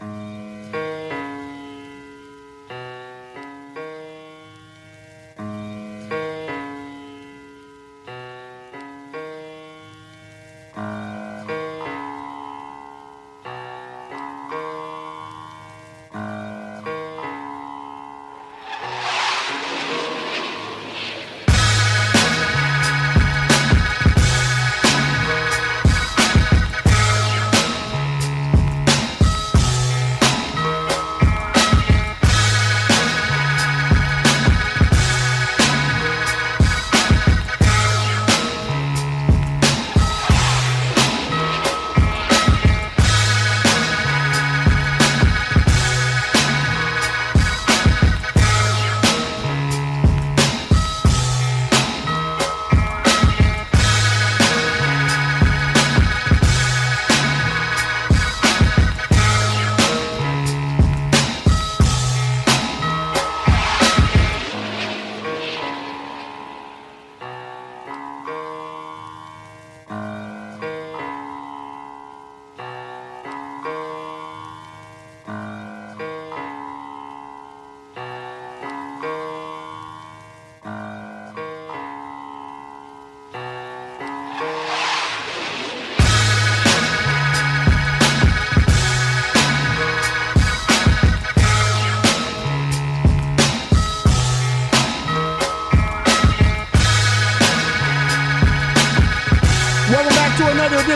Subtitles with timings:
[0.00, 0.37] Welcome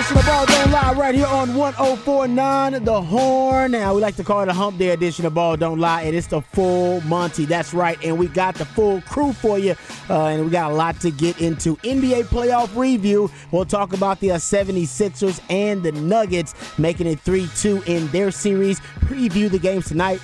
[0.02, 3.70] edition of Ball Don't Lie right here on 1049 The Horn.
[3.70, 6.16] Now, we like to call it a hump day edition of Ball Don't Lie, and
[6.16, 7.44] it's the full Monty.
[7.44, 9.76] That's right, and we got the full crew for you,
[10.10, 11.76] uh, and we got a lot to get into.
[11.76, 13.30] NBA playoff review.
[13.52, 18.32] We'll talk about the uh, 76ers and the Nuggets making it 3 2 in their
[18.32, 18.80] series.
[19.00, 20.20] Preview the games tonight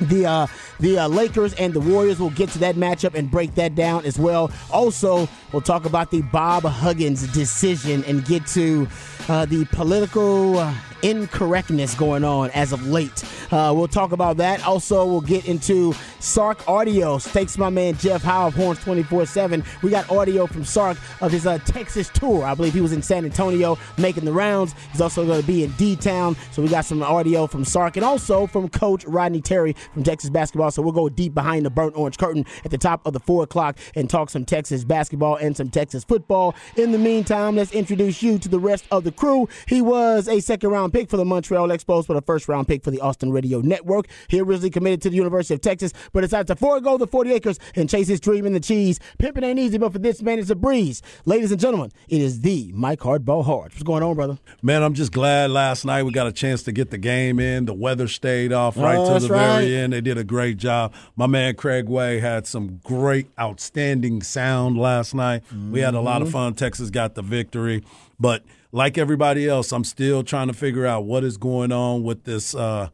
[0.00, 0.46] the uh,
[0.80, 2.18] the uh, Lakers and the Warriors.
[2.18, 4.50] We'll get to that matchup and break that down as well.
[4.70, 8.88] Also, we'll talk about the Bob Huggins decision and get to
[9.28, 13.24] uh, the political uh, incorrectness going on as of late.
[13.50, 14.64] Uh, we'll talk about that.
[14.66, 17.18] Also, we'll get into Sark Audio.
[17.18, 19.64] Thanks, my man Jeff Howe of Horns 24 7.
[19.82, 22.44] We got audio from Sark of his uh, Texas tour.
[22.44, 24.74] I believe he was in San Antonio making the rounds.
[24.92, 26.36] He's also going to be in D Town.
[26.52, 30.30] So we got some audio from Sark and also from Coach Rodney Terry from Texas
[30.30, 30.70] basketball.
[30.70, 33.42] So we'll go deep behind the burnt orange curtain at the top of the four
[33.44, 36.54] o'clock and talk some Texas basketball and some Texas football.
[36.76, 39.48] In the meantime, let's introduce you to the rest of the crew.
[39.66, 42.82] He was a second round pick for the Montreal Expos, but a first round pick
[42.84, 44.06] for the Austin Radio Network.
[44.28, 47.58] He originally committed to the University of Texas, but decided to forego the 40 acres
[47.74, 49.00] and chase his dream in the cheese.
[49.18, 51.02] Pimping ain't easy, but for this man, it's a breeze.
[51.24, 53.72] Ladies and gentlemen, it is the Mike Hardball Hard.
[53.72, 54.38] What's going on, brother?
[54.62, 57.64] Man, I'm just glad last night we got a chance to get the game in.
[57.66, 59.60] The weather stayed off right Oh, to the right.
[59.60, 59.92] very end.
[59.92, 60.92] They did a great job.
[61.16, 65.42] My man Craig Way had some great, outstanding sound last night.
[65.70, 66.26] We had a lot Mm-hmm.
[66.26, 66.54] of fun.
[66.54, 67.84] Texas got the victory.
[68.18, 68.42] But
[68.76, 72.54] like everybody else, I'm still trying to figure out what is going on with this
[72.54, 72.90] uh,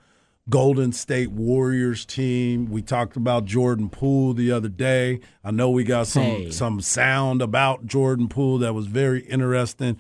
[0.49, 2.67] Golden State Warriors team.
[2.67, 5.19] We talked about Jordan Poole the other day.
[5.43, 6.51] I know we got some Hey.
[6.53, 9.97] some sound about Jordan Poole that was very interesting.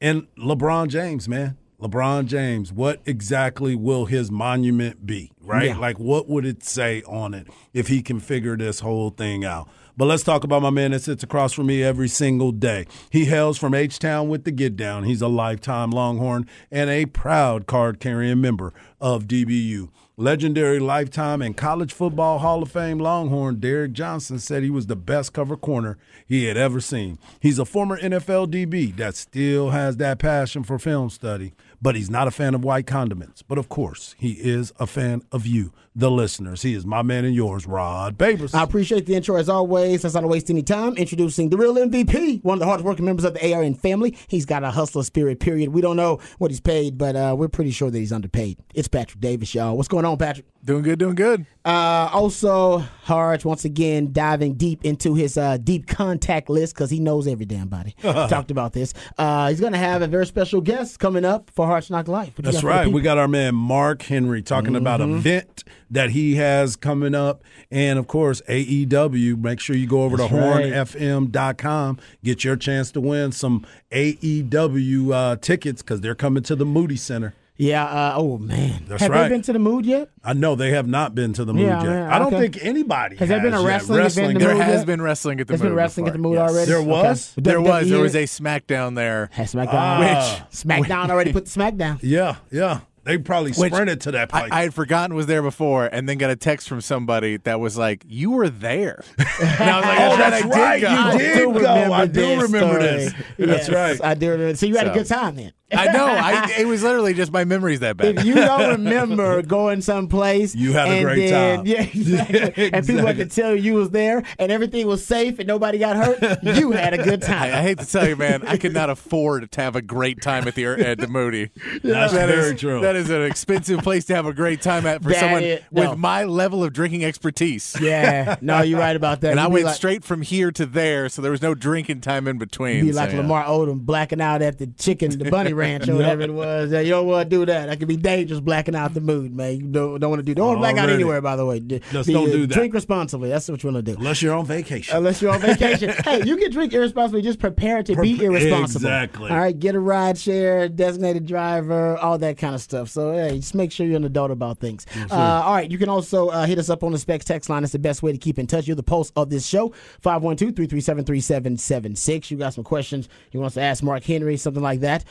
[0.00, 1.58] And LeBron James, man.
[1.78, 5.66] LeBron James, what exactly will his monument be, right?
[5.66, 5.78] Yeah.
[5.78, 9.68] Like, what would it say on it if he can figure this whole thing out?
[9.98, 12.86] But let's talk about my man that sits across from me every single day.
[13.10, 15.02] He hails from H Town with the Get Down.
[15.02, 19.88] He's a lifetime Longhorn and a proud card carrying member of DBU.
[20.16, 24.94] Legendary lifetime and college football Hall of Fame Longhorn Derrick Johnson said he was the
[24.94, 27.18] best cover corner he had ever seen.
[27.40, 32.10] He's a former NFL DB that still has that passion for film study, but he's
[32.10, 33.42] not a fan of white condiments.
[33.42, 36.62] But of course, he is a fan of you, the listeners.
[36.62, 38.54] He is my man and yours, Rod Babers.
[38.54, 40.04] I appreciate the intro as always.
[40.04, 40.94] Let's not waste any time.
[40.96, 44.16] Introducing the real MVP, one of the hardest working members of the ARN family.
[44.28, 45.70] He's got a hustler spirit, period.
[45.70, 48.58] We don't know what he's paid, but uh, we're pretty sure that he's underpaid.
[48.74, 49.76] It's Patrick Davis, y'all.
[49.76, 50.46] What's going on, Patrick?
[50.64, 51.46] Doing good, doing good.
[51.64, 57.00] Uh, also, Harge once again diving deep into his uh, deep contact list because he
[57.00, 57.94] knows every damn body.
[58.02, 58.92] Talked about this.
[59.16, 62.36] Uh, he's going to have a very special guest coming up for Harge Knock Life.
[62.36, 62.92] What you That's got for the right.
[62.92, 65.12] We got our man Mark Henry talking about Mm-hmm.
[65.12, 67.42] an event that he has coming up.
[67.70, 69.40] And of course, AEW.
[69.42, 70.64] Make sure you go over That's to right.
[70.72, 76.64] hornfm.com, get your chance to win some AEW uh, tickets because they're coming to the
[76.66, 77.34] Moody Center.
[77.60, 77.84] Yeah.
[77.86, 78.84] Uh, oh man.
[78.86, 79.24] That's have right.
[79.24, 80.10] they been to the mood yet?
[80.22, 81.88] I know they have not been to the Moody Yeah, yet.
[81.90, 82.42] man, I don't okay.
[82.48, 83.66] think anybody Has there been a yet.
[83.66, 84.86] wrestling event in the There has yet?
[84.86, 85.58] been wrestling at the moody.
[85.58, 86.50] There's been Mood wrestling at the mood yes.
[86.52, 86.66] already.
[86.70, 86.86] There Okay.
[86.88, 87.34] was?
[87.36, 87.90] There was.
[87.90, 89.28] There was a SmackDown there.
[89.32, 89.70] Had SmackDown.
[89.72, 90.46] Ah.
[90.52, 91.98] SmackDown already put the SmackDown.
[92.00, 92.80] Yeah, yeah.
[93.08, 94.50] They probably Which sprinted to that place.
[94.52, 97.58] I, I had forgotten was there before, and then got a text from somebody that
[97.58, 99.02] was like, "You were there."
[99.40, 100.80] And I was like, Oh, "That's right, that's I right.
[100.80, 101.52] did go." You I did do go.
[101.52, 102.82] remember I do this remember story.
[102.82, 103.14] this.
[103.38, 104.04] That's right.
[104.04, 104.56] I do remember.
[104.56, 105.52] So you had a good time then.
[105.70, 106.06] I know.
[106.06, 108.18] I, it was literally just my memories that bad.
[108.18, 111.66] If you don't remember going someplace, You had a and great then, time.
[111.66, 112.72] Yeah, exactly.
[112.72, 115.78] And people had to tell you you was there and everything was safe and nobody
[115.78, 116.42] got hurt.
[116.42, 117.54] you had a good time.
[117.54, 120.48] I hate to tell you, man, I could not afford to have a great time
[120.48, 121.50] at the at the Moody.
[121.82, 122.80] That's That very is- true.
[122.80, 125.60] That is an expensive place to have a great time at for That someone is-
[125.70, 125.90] no.
[125.90, 127.76] with my level of drinking expertise.
[127.80, 129.32] yeah, no, you're right about that.
[129.32, 132.00] And You I went like, straight from here to there, so there was no drinking
[132.00, 132.86] time in between.
[132.86, 133.18] Be so, like yeah.
[133.18, 136.72] Lamar Odom blacking out at the chicken, the bunny ranch or whatever it was.
[136.72, 137.66] Yeah, you don't want to do that.
[137.66, 139.56] That could be dangerous blacking out the mood, man.
[139.56, 140.34] You don't, don't want to do.
[140.34, 141.60] Don't black out anywhere, by the way.
[141.60, 142.54] Just be, don't uh, do that.
[142.54, 143.28] Drink responsibly.
[143.28, 143.98] That's what you want to do.
[143.98, 144.96] Unless you're on vacation.
[144.96, 145.90] Unless you're on vacation.
[146.04, 147.22] hey, you can drink irresponsibly.
[147.22, 148.86] Just prepare to be Prep- irresponsible.
[148.86, 149.30] Exactly.
[149.30, 152.88] All right, get a ride share, designated driver, all that kind of stuff.
[152.88, 154.86] So, hey, just make sure you're an adult about things.
[155.10, 157.64] uh, all right, you can also uh, hit us up on the Specs text line.
[157.64, 158.66] It's the best way to keep in touch.
[158.66, 159.70] You're the pulse of this show,
[160.00, 162.30] 512 337 3776.
[162.30, 165.04] You got some questions you want us to ask Mark Henry, something like that,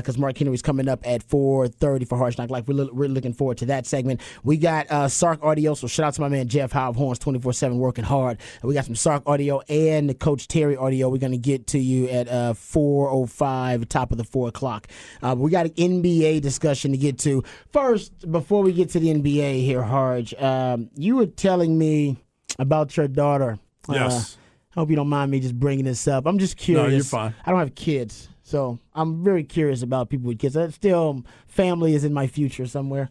[0.00, 2.66] because Mark Henry's coming up at 4.30 for Harsh Knock Life.
[2.68, 4.20] We're li- really looking forward to that segment.
[4.44, 7.18] We got uh, Sark Audio, so shout out to my man Jeff Howe of Horns
[7.18, 8.38] 24 7 working hard.
[8.62, 11.08] We got some Sark Audio and the Coach Terry Audio.
[11.08, 14.88] We're going to get to you at uh, 4.05, top of the 4 o'clock.
[15.22, 17.42] Uh, we got an NBA discussion to get to.
[17.72, 22.16] First, before we get to the NBA here, Harge, um, you were telling me
[22.58, 23.58] about your daughter.
[23.88, 24.38] Uh, Yes.
[24.74, 26.24] I hope you don't mind me just bringing this up.
[26.24, 26.88] I'm just curious.
[26.88, 27.34] No, you're fine.
[27.44, 30.56] I don't have kids, so I'm very curious about people with kids.
[30.56, 33.08] I still, family is in my future somewhere.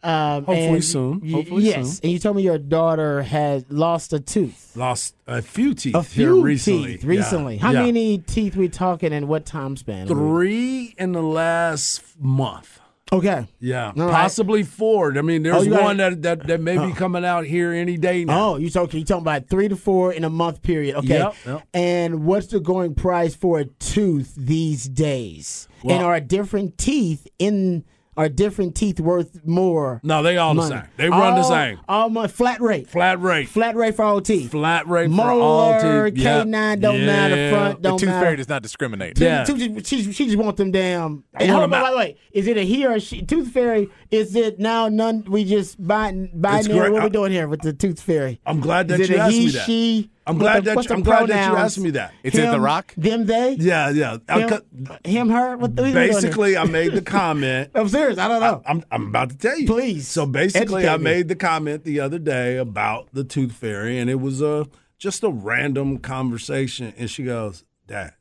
[0.00, 1.28] Um, Hopefully soon.
[1.28, 2.00] Hopefully yes, soon.
[2.04, 4.76] and you told me your daughter had lost a tooth.
[4.76, 6.92] Lost a few teeth A here few recently.
[6.92, 7.56] teeth recently.
[7.56, 7.62] Yeah.
[7.62, 7.82] How Yeah.
[7.82, 10.06] many teeth we talking and what time span?
[10.06, 12.77] Three in the last month.
[13.12, 13.46] Okay.
[13.58, 14.10] Yeah, All right.
[14.12, 15.16] possibly four.
[15.16, 17.96] I mean, Oh, there's got- one that, that that may be coming out here any
[17.96, 18.50] day now.
[18.52, 19.00] Oh, you talking?
[19.00, 20.96] You talking about three to four in a month period?
[20.96, 21.18] Okay.
[21.18, 21.62] Yep, yep.
[21.72, 25.68] And what's the going price for a tooth these days?
[25.82, 27.84] and Well- are different teeth in
[28.18, 30.00] are different teeth worth more?
[30.02, 30.82] No, they all the same.
[30.98, 31.80] They run the same.
[31.88, 32.88] All my flat rate.
[32.88, 33.48] Flat rate.
[33.48, 34.50] Flat rate for all teeth.
[34.50, 36.18] Flat rate for all Molar, teeth.
[36.22, 36.46] Yep.
[36.48, 37.36] K9 don't matter.
[37.36, 37.50] Yeah.
[37.50, 38.24] Front The don't the tooth matter.
[38.26, 39.18] fairy does not discriminate.
[39.18, 39.44] Yeah.
[39.44, 41.24] Tooth- tooth- she, she just want them damn.
[41.34, 41.96] I Hey, want hold them on, out.
[41.96, 42.18] wait, wait.
[42.32, 43.22] Is it a he or a she?
[43.22, 43.88] Tooth fairy?
[44.10, 45.24] Is it now none?
[45.28, 46.80] We just buying buying It's there.
[46.80, 46.92] great.
[46.92, 48.40] What we doing here with the tooth fairy?
[48.44, 49.66] I'm glad that Is it you a asked he, me that.
[49.66, 50.10] She?
[50.28, 52.12] I'm glad the- that the I'm glad that you asked me that.
[52.22, 52.92] It's in The Rock?
[52.96, 53.52] Them, they.
[53.58, 54.18] Yeah, yeah.
[54.28, 54.60] Him,
[55.04, 55.56] him, her.
[55.56, 56.12] What the, what we doing here?
[56.14, 57.70] basically, I made the comment.
[57.74, 58.18] I'm serious.
[58.18, 58.62] I don't know.
[58.66, 59.66] I'm I'm about to tell you.
[59.66, 61.04] Please, So basically, I me.
[61.04, 64.66] made the comment the other day about the tooth fairy, and it was a
[64.98, 66.92] just a random conversation.
[66.98, 68.14] And she goes, "Dad,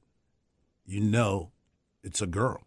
[0.86, 1.51] you know,
[2.04, 2.62] it's a girl."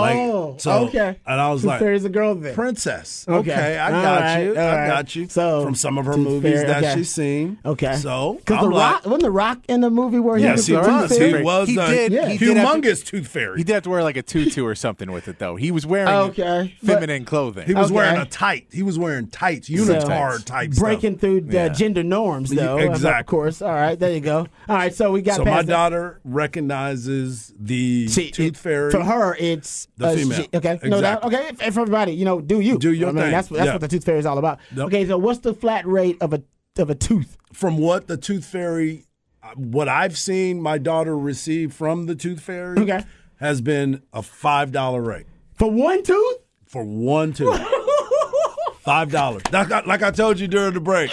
[0.00, 1.16] Like, oh, so- okay.
[1.26, 3.24] And I was like, "There's a girl there, Princess.
[3.28, 3.52] Okay.
[3.52, 4.56] Okay, I got right, you.
[4.56, 4.86] I right.
[4.88, 5.28] got you.
[5.28, 6.94] So, from some of her movies Fairy, that okay.
[6.94, 7.58] she's seen.
[7.64, 7.96] Okay.
[7.96, 10.74] So Because the like, rock wasn't the rock in the movie where he was he
[10.74, 11.16] the was.
[11.16, 12.28] tooth He was He a did- Yeah.
[12.28, 13.58] he did to- humongous tooth fairy.
[13.58, 15.56] He did have to wear like a tutu or something with it, though.
[15.56, 17.66] He was wearing Okay, but- feminine clothing.
[17.66, 17.94] He was Okay.
[17.96, 18.66] wearing a tight.
[18.72, 21.20] He was wearing tights, unitard type breaking stuff.
[21.20, 21.68] through the Yeah.
[21.68, 22.78] gender norms, though.
[22.78, 23.62] Yeah, Of course.
[23.62, 24.46] All right, there you go.
[24.68, 28.90] All right, so we got So my daughter recognizes the tooth fairy.
[28.90, 30.38] For her, it's The uh, female.
[30.42, 31.24] she- okay, no doubt.
[31.24, 31.26] Exactly.
[31.38, 33.32] Okay, if, if everybody, you know, do you Do your I mean, thing.
[33.32, 33.72] That's that's Yeah.
[33.72, 34.58] what the tooth fairy is all about.
[34.76, 34.86] Yep.
[34.86, 36.42] Okay, so what's the flat rate of a
[36.78, 37.36] of a tooth?
[37.52, 39.04] From what the tooth fairy,
[39.56, 43.04] what I've seen my daughter receive from the tooth fairy, Okay.
[43.40, 46.36] has been a five dollar rate For one tooth?
[46.66, 47.60] for one tooth.
[48.80, 49.42] Five dollars.
[49.52, 51.10] Like, like I told you during the break,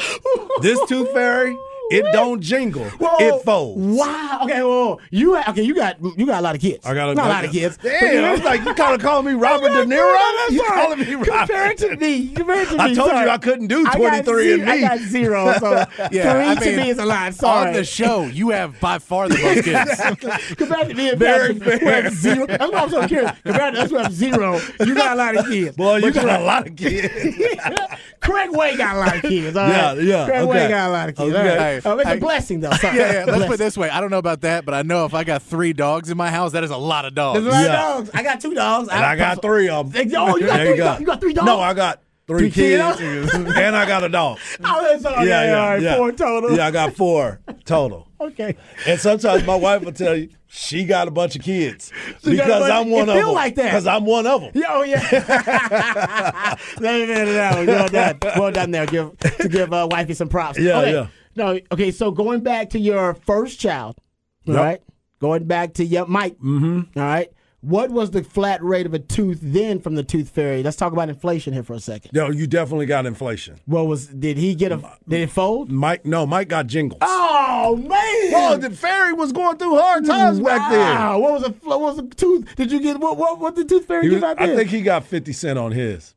[0.62, 1.56] this tooth fairy
[1.92, 2.86] It don't jingle.
[2.86, 3.18] Whoa.
[3.20, 3.82] It folds.
[3.98, 4.40] Wow.
[4.44, 4.62] Okay.
[4.64, 5.64] Well, you okay?
[5.64, 6.86] You got you got a lot of kids.
[6.86, 7.78] I got a, Not a lot of kids.
[7.82, 10.50] but Damn, you- I was like, you kind of calling me Robert De Niro?
[10.52, 11.30] You calling me Robert?
[11.32, 12.80] Compared to me, compared to me.
[12.80, 13.26] I told sorry.
[13.26, 15.54] you I couldn't do I 23 and zero- I got zero.
[15.60, 15.72] So
[16.12, 17.34] Yeah, three I to me is a lot.
[17.34, 17.68] Sorry.
[17.70, 20.56] On the show, you have by far the most kids.
[20.56, 22.02] Compared to me and Very Patrick, fair.
[22.04, 22.46] have zero.
[22.48, 23.32] That's why I'm so curious.
[23.44, 25.76] Compared to us who have zero, you got a lot of kids.
[25.76, 27.14] Boy, you got you're a lot of kids.
[28.22, 29.56] Craig Way got a lot of kids.
[29.58, 30.04] All Yeah, right?
[30.04, 30.68] yeah, Craig Way okay.
[30.70, 31.36] got a lot of kids.
[31.36, 31.50] Okay.
[31.52, 31.79] All right.
[31.86, 32.72] Oh, it's Hey, a blessing, though.
[32.82, 32.98] Sorry.
[32.98, 33.26] Yeah, yeah.
[33.26, 33.90] Let's put it this way.
[33.90, 36.30] I don't know about that, but I know if I got three dogs in my
[36.30, 37.42] house, that is a lot of dogs.
[37.42, 37.98] There's a lot Yeah.
[37.98, 38.12] of dogs.
[38.14, 38.90] I got two dogs.
[38.90, 40.12] And I got three of them.
[40.16, 40.84] Oh, you got There three go.
[40.86, 41.00] dogs?
[41.00, 41.46] You got three dogs?
[41.46, 42.98] No, I got three, Three kids.
[43.00, 43.34] kids?
[43.34, 44.40] and I got a dog.
[44.64, 45.14] Oh, that's all.
[45.14, 45.96] Yeah, okay, yeah, all right, yeah.
[45.98, 46.56] Four total.
[46.56, 48.08] Yeah, I got four total.
[48.22, 48.56] Okay.
[48.86, 51.92] And sometimes my wife will tell you she got a bunch of kids
[52.24, 53.36] She because bunch- I'm one it of feel them.
[53.36, 53.64] like that.
[53.66, 54.52] Because I'm one of them.
[54.54, 56.56] Yeah, oh yeah.
[56.82, 57.66] no, no, no, no.
[57.66, 58.18] Well done.
[58.36, 58.86] Well done there.
[58.86, 60.60] Give to give uh, wifey some props.
[60.60, 60.92] Yeah, okay.
[60.94, 61.08] yeah.
[61.40, 61.90] No, okay.
[61.92, 63.98] So going back to your first child,
[64.46, 64.58] Yep.
[64.58, 64.82] right.
[65.20, 66.38] Going back to your Mike.
[66.38, 66.98] Mm-hmm.
[67.00, 67.30] All right.
[67.62, 70.64] What was the flat rate of a tooth then from the tooth fairy?
[70.64, 72.12] Let's talk about inflation here for a second.
[72.14, 73.60] No, you definitely got inflation.
[73.66, 74.08] What was?
[74.08, 74.78] Did he get a?
[75.10, 75.70] Did it fold?
[75.70, 77.00] Mike, no, Mike got jingles.
[77.02, 78.32] Oh man!
[78.32, 80.80] Well, the fairy was going through hard times back then.
[80.96, 81.20] Wow.
[81.20, 82.56] What was a what was a tooth?
[82.56, 83.18] Did you get what?
[83.18, 83.40] What?
[83.40, 84.54] What did the tooth fairy He give was- out there?
[84.54, 86.16] I think he got 50 cent on his.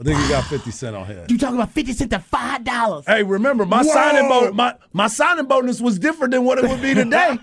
[0.00, 1.30] I think he got 50 cent on his.
[1.30, 3.04] you talking about fifty cent to five dollars.
[3.06, 3.92] Hey, remember my Whoa.
[3.92, 4.54] signing bonus?
[4.54, 7.38] My my signing bonus was different than what it would be today.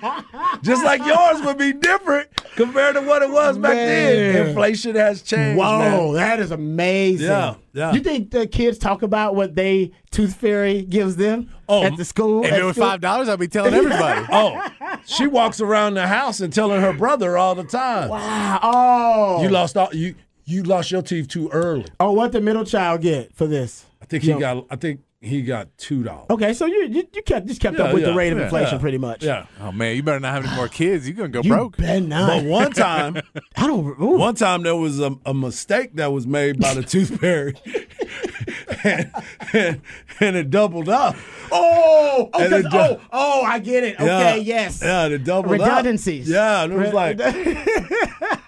[0.63, 4.47] Just like yours would be different compared to what it was back then.
[4.47, 5.59] Inflation has changed.
[5.59, 6.13] Whoa, man.
[6.15, 7.27] that is amazing.
[7.27, 7.91] Yeah, yeah.
[7.93, 12.05] You think the kids talk about what they tooth fairy gives them Oh, at the
[12.05, 12.43] school?
[12.43, 14.25] If it was five dollars, I'd be telling everybody.
[14.31, 18.09] Oh, she walks around the house and telling her brother all the time.
[18.09, 18.59] Wow.
[18.63, 19.43] Oh.
[19.43, 20.15] You lost all you
[20.47, 21.85] you lost your teeth too early.
[21.99, 23.85] oh, what the middle child get for this?
[24.01, 26.27] I think he You know- got I think he got two dollars.
[26.29, 28.37] Okay, so you you, you kept just kept Yeah, up with yeah, the rate of
[28.37, 29.23] yeah, inflation yeah, pretty much.
[29.23, 29.47] Yeah.
[29.59, 31.07] Oh man, you better not have any more kids.
[31.07, 31.77] You're gonna go You broke.
[31.77, 32.27] bet not.
[32.29, 33.17] But one time
[33.57, 33.99] I don't.
[33.99, 34.17] Ooh.
[34.17, 37.55] One time there was a, a mistake that was made by the tooth fairy,
[38.83, 39.11] and,
[39.53, 39.81] and,
[40.19, 41.15] and it doubled up.
[41.51, 43.99] Oh, oh, And 'cause- it do- oh, oh, I get it.
[43.99, 44.81] Okay, yes.
[44.83, 45.61] Yeah, it doubled up.
[45.67, 46.29] Redundancies.
[46.29, 47.17] Yeah, and it was Re- like,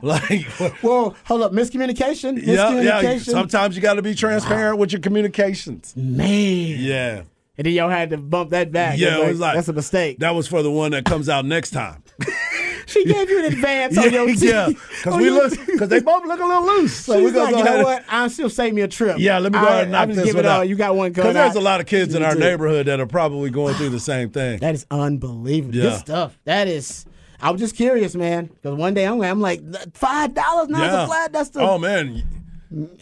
[0.06, 0.46] like,
[0.82, 2.40] Well, hold up, miscommunication.
[2.44, 3.02] yeah, Miscommunication.
[3.02, 3.18] yeah.
[3.18, 5.94] Sometimes you got to be transparent with your communications.
[5.96, 6.76] Man.
[6.78, 7.22] Yeah,
[7.58, 8.98] And then y'all had to bump that back.
[8.98, 9.16] yeah.
[9.18, 10.18] It's It was like that's a mistake.
[10.18, 12.02] That was for the one that comes out next time.
[12.86, 14.42] she gave you an advance on your teeth.
[14.42, 16.94] yeah, because oh, we look, because they both look a little loose.
[16.96, 17.72] So She's we're gonna like, go you ahead.
[17.80, 18.04] know and- what?
[18.08, 19.16] I'll still save me a trip.
[19.18, 20.68] Yeah, let me go ahead and I, knock I'm this just one giving it out.
[20.68, 22.40] You got one Because there's a lot of kids in our do.
[22.40, 24.58] neighborhood that are probably going through the same thing.
[24.58, 25.76] That is unbelievable.
[25.76, 25.82] Yeah.
[25.90, 26.38] Good stuff.
[26.44, 27.06] That is.
[27.42, 29.62] I was just curious, man, because one day I'm, I'm like
[29.94, 30.82] five dollars now.
[30.82, 31.02] Yeah.
[31.04, 31.32] a flat.
[31.32, 32.22] That's the Oh man,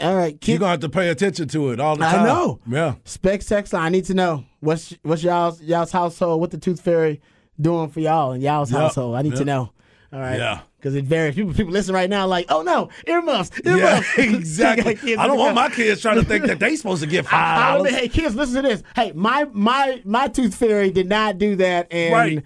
[0.00, 0.36] all right.
[0.48, 2.20] you're gonna have to pay attention to it all the time.
[2.20, 2.60] I know.
[2.68, 2.94] Yeah.
[3.04, 3.82] Specs text line.
[3.84, 6.40] I need to know what's what's y'all's y'all's household.
[6.40, 7.20] What the Tooth Fairy
[7.60, 8.80] doing for y'all and y'all's Yep.
[8.80, 9.16] household.
[9.16, 9.72] I need to know.
[10.12, 10.38] All right.
[10.38, 10.60] Yeah.
[10.78, 11.34] Because it varies.
[11.34, 14.08] People people listen right now like, oh no, earmuffs, Yeah, earmuffs.
[14.18, 14.94] exactly.
[14.94, 17.80] Kids I don't want my kids trying to think that they supposed to get five
[17.84, 18.82] I hey kids, listen to this.
[18.94, 22.44] Hey, my my my tooth fairy did not do that, and Right.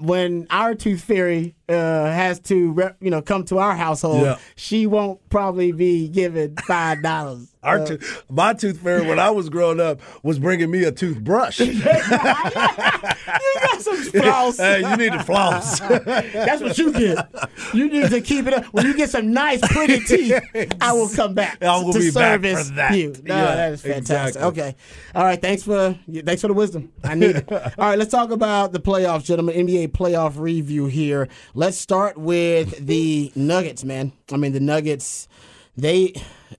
[0.00, 4.38] when our tooth fairy uh, has to, rep, you know, come to our household, Yeah.
[4.56, 7.48] she won't probably be given five dollars.
[7.62, 11.60] Our to- my tooth fairy when I was growing up was bringing me a toothbrush.
[11.60, 14.56] you got some floss.
[14.58, 15.78] hey, you need to floss.
[16.04, 17.28] That's what you get.
[17.72, 18.64] You need to keep it up.
[18.66, 20.42] When you get some nice, pretty teeth,
[20.80, 22.96] I will come back I will to be back for service that.
[22.96, 23.14] you.
[23.24, 24.36] No, Yeah, that is fantastic.
[24.42, 24.62] exactly.
[24.62, 24.76] Okay,
[25.14, 25.40] all right.
[25.40, 26.92] Thanks for thanks for the wisdom.
[27.04, 27.52] I need it.
[27.52, 29.54] all right, let's talk about the playoffs, gentlemen.
[29.68, 31.28] NBA playoff review here.
[31.62, 34.10] Let's start with the Nuggets, man.
[34.32, 35.28] I mean, the Nuggets.
[35.76, 36.12] They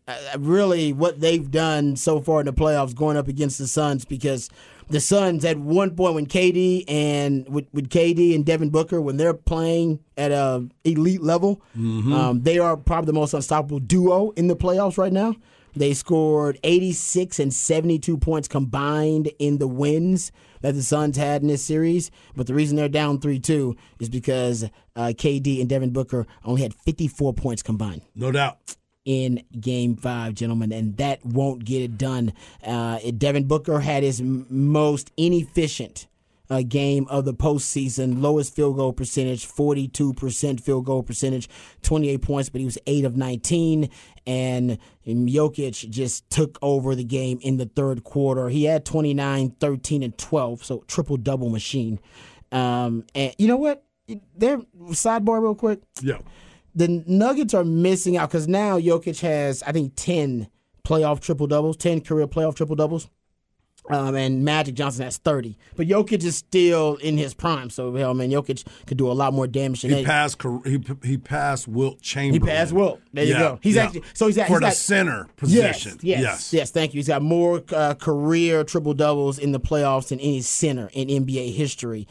[0.08, 4.06] uh, really what they've done so far in the playoffs, going up against the Suns,
[4.06, 4.50] because
[4.88, 9.18] the Suns at one point when KD and with, with KD and Devin Booker when
[9.18, 11.62] they're playing at a elite level,
[12.14, 15.36] um, they are probably the most unstoppable duo in the playoffs right now.
[15.76, 21.48] They scored 86 and 72 points combined in the wins that the Suns had in
[21.48, 22.12] this series.
[22.36, 24.64] But the reason they're down 3 2 is because
[24.96, 28.76] uh, KD and Devin Booker only had 54 points combined no doubt.
[29.06, 32.32] in game five, gentlemen, and that won't get it done.
[32.66, 36.08] Uh, Devin Booker had his m- most inefficient
[36.50, 41.50] uh, game of the postseason, lowest field goal percentage, 42% field goal percentage,
[41.82, 43.90] 28 points, but he was 8 of 19.
[44.26, 48.50] And Jokic just took over the game in the third quarter.
[48.50, 52.00] He had 29, 13, and 12, so triple double machine.
[52.52, 53.84] Um, and you know what?
[54.38, 54.60] There,
[54.92, 56.20] sidebar real quick Yeah.
[56.76, 60.48] the Nuggets are missing out because now Jokic has, I think, 10
[60.86, 63.10] playoff triple doubles, 10 career playoff triple doubles.
[63.90, 65.58] Um, and Magic Johnson has 30.
[65.76, 67.70] But Jokic is still in his prime.
[67.70, 70.06] So, hell, man, Jokic could do a lot more damage than He that.
[70.06, 70.42] passed.
[70.66, 72.42] He he passed Wilt Chamberlain.
[72.42, 73.02] He passed Wilt.
[73.12, 73.60] There you go.
[73.62, 73.84] He's yeah.
[73.84, 76.00] actually so he's at for he's the got, center Yes, position.
[76.02, 77.00] yes, yes, Thank you.
[77.00, 81.54] He's got more uh, career triple doubles in the playoffs than any center in NBA
[81.54, 82.08] history.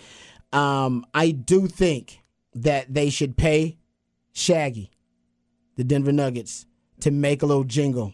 [0.53, 2.21] Um, I do think
[2.55, 3.79] that they should pay
[4.35, 4.91] Shaggy,
[5.77, 6.67] the Denver Nuggets,
[7.01, 8.13] to make a little jingle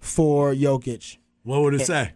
[0.00, 2.12] for Jokic, What would it say?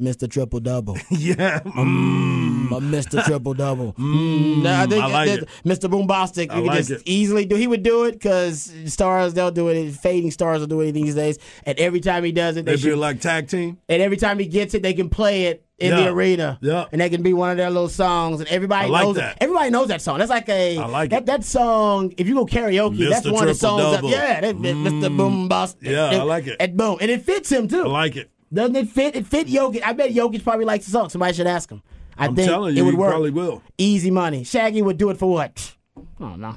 [0.00, 0.30] Mr.
[0.30, 0.96] Triple Double.
[1.10, 1.60] yeah.
[1.60, 2.70] Mm.
[2.70, 3.24] a Mr.
[3.24, 3.94] Triple Double.
[3.94, 5.48] Mm, I think I like it.
[5.64, 5.90] Mr.
[5.90, 7.02] Boombastic could like just it.
[7.04, 7.56] easily do.
[7.56, 9.92] He would do it because stars they'll do it.
[9.92, 11.38] Fading stars will do it these days.
[11.64, 13.78] And every time he does it, they should, like tag team.
[13.88, 16.58] and every time he gets it, they can play it in the arena.
[16.60, 16.86] Yeah.
[16.92, 19.36] and that can be one of their little songs, and everybody like knows that.
[19.36, 19.38] it.
[19.42, 20.18] Everybody knows that song.
[20.18, 21.26] That's like a I like that it.
[21.26, 22.14] that song.
[22.16, 23.32] If you go karaoke, that's Mr.
[23.32, 24.10] one of the songs.
[24.10, 25.16] Yeah, that, that Mr.
[25.16, 25.76] Boombastic.
[25.82, 26.56] Yeah, I like it.
[26.60, 27.82] And boom, and it fits him too.
[27.82, 28.30] I like it.
[28.52, 29.14] Doesn't it fit?
[29.16, 29.82] It fit Jokic.
[29.84, 31.08] I bet Jokic probably likes the song.
[31.10, 31.82] Somebody should ask him.
[32.16, 33.10] I I'm think telling it you, would he work.
[33.10, 33.62] probably will.
[33.76, 34.42] Easy money.
[34.44, 35.74] Shaggy would do it for what?
[35.96, 36.56] I don't know.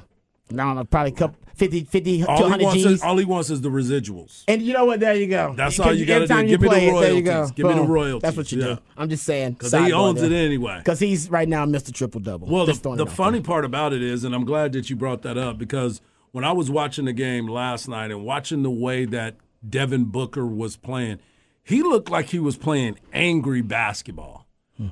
[0.50, 0.84] I don't know.
[0.84, 2.86] Probably couple, 50, 50 to All he wants G's.
[2.86, 4.44] is all he wants is the residuals.
[4.48, 5.00] and you know what?
[5.00, 5.54] There you go.
[5.56, 6.52] That's all you gotta every time do.
[6.52, 7.30] you Give me the play it, there you go.
[7.32, 7.52] royalties.
[7.52, 8.22] Give me the royalties.
[8.22, 8.66] That's what you Yeah.
[8.74, 8.78] do.
[8.96, 9.52] I'm just saying.
[9.52, 10.78] Because he owns it anyway.
[10.78, 11.92] Because he's right now Mr.
[11.92, 12.48] Triple Double.
[12.48, 13.44] Well, Just the, the funny there.
[13.46, 16.00] part about it is, and I'm glad that you brought that up because
[16.32, 19.36] when I was watching the game last night and watching the way that
[19.68, 21.18] Devin Booker was playing,
[21.62, 24.46] he looked like he was playing angry basketball.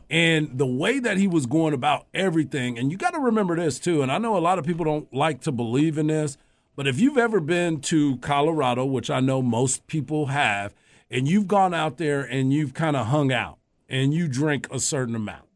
[0.08, 3.80] And the way that he was going about everything, and you got to remember this
[3.80, 6.36] too, and I know a lot of people don't like to believe in this,
[6.76, 10.74] but if you've ever been to Colorado, which I know most people have,
[11.10, 13.58] and you've gone out there and you've kind of hung out
[13.88, 15.46] and you drink a certain amount,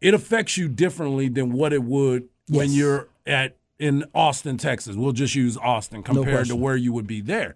[0.00, 4.96] it affects you differently than what it would when you're at in Austin, Texas.
[4.96, 7.54] We'll just use Austin compared to where you would be there.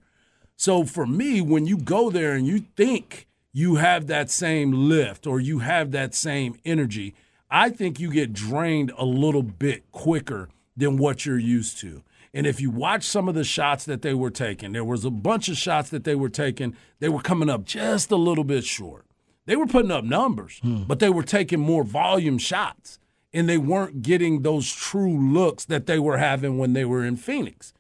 [0.61, 5.27] So for me, when you go there and you think you have that same lift
[5.27, 7.15] or you have that same energy,
[7.51, 12.03] I think you get drained a little bit quicker than what you're used to.
[12.35, 15.11] And if you watch some of the shots that they were taking, there was a
[15.11, 18.65] bunch of shots that they were taking, they were coming up just a little bit
[18.65, 19.07] short.
[19.47, 20.83] They were putting up numbers, hmm.
[20.83, 22.99] but they were taking more volume shots
[23.33, 27.17] and they weren't getting those true looks that they were having when they were in
[27.17, 27.73] Phoenix.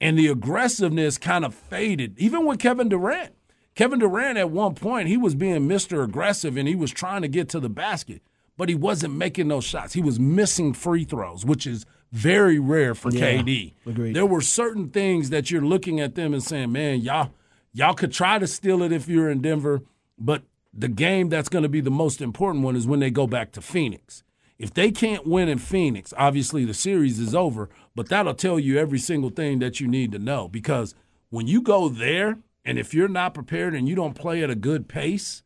[0.00, 3.34] And the aggressiveness kind of faded, even with Kevin Durant.
[3.74, 6.02] Kevin Durant, at one point, he was being Mr.
[6.04, 8.22] Aggressive and he was trying to get to the basket,
[8.56, 9.94] but he wasn't making those shots.
[9.94, 13.74] He was missing free throws, which is very rare for Yeah, KD.
[13.86, 14.14] agreed.
[14.16, 17.30] There were certain things that you're looking at them and saying, man, y'all,
[17.72, 19.82] y'all could try to steal it if you're in Denver,
[20.18, 20.42] but
[20.74, 23.52] the game that's going to be the most important one is when they go back
[23.52, 24.22] to Phoenix.
[24.58, 28.76] If they can't win in Phoenix, obviously the series is over, but that'll tell you
[28.78, 30.94] every single thing that you need to know because
[31.30, 34.54] when you go there and if you're not prepared and you don't play at a
[34.56, 35.42] good pace,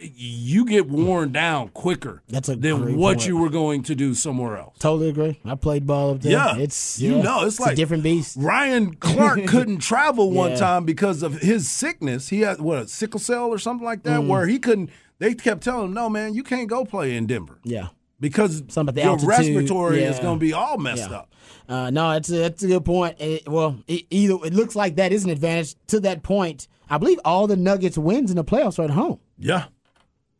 [0.00, 3.26] you get worn down quicker That's a than what point.
[3.28, 4.76] you were going to do somewhere else.
[4.78, 5.40] Totally agree.
[5.44, 6.32] I played ball up there.
[6.32, 8.36] Yeah, It's you know, it's, like a different beast.
[8.38, 10.56] Ryan Clark couldn't travel one Yeah.
[10.56, 12.28] time because of his sickness.
[12.28, 14.04] He had what a sickle cell or something like Mm.
[14.04, 14.90] that, where he couldn't.
[15.18, 17.88] They kept telling him, "No, man, you can't go play in Denver Yeah.
[18.22, 21.16] Because Something about the your altitude, respiratory is going to be all messed Yeah.
[21.18, 21.34] up."
[21.68, 23.20] Uh, no, it's a, that's a good point.
[23.20, 26.68] It- well, it, either it looks like that is an advantage to that point.
[26.88, 29.66] I believe all the Nuggets wins in the playoffs are at home, Yeah,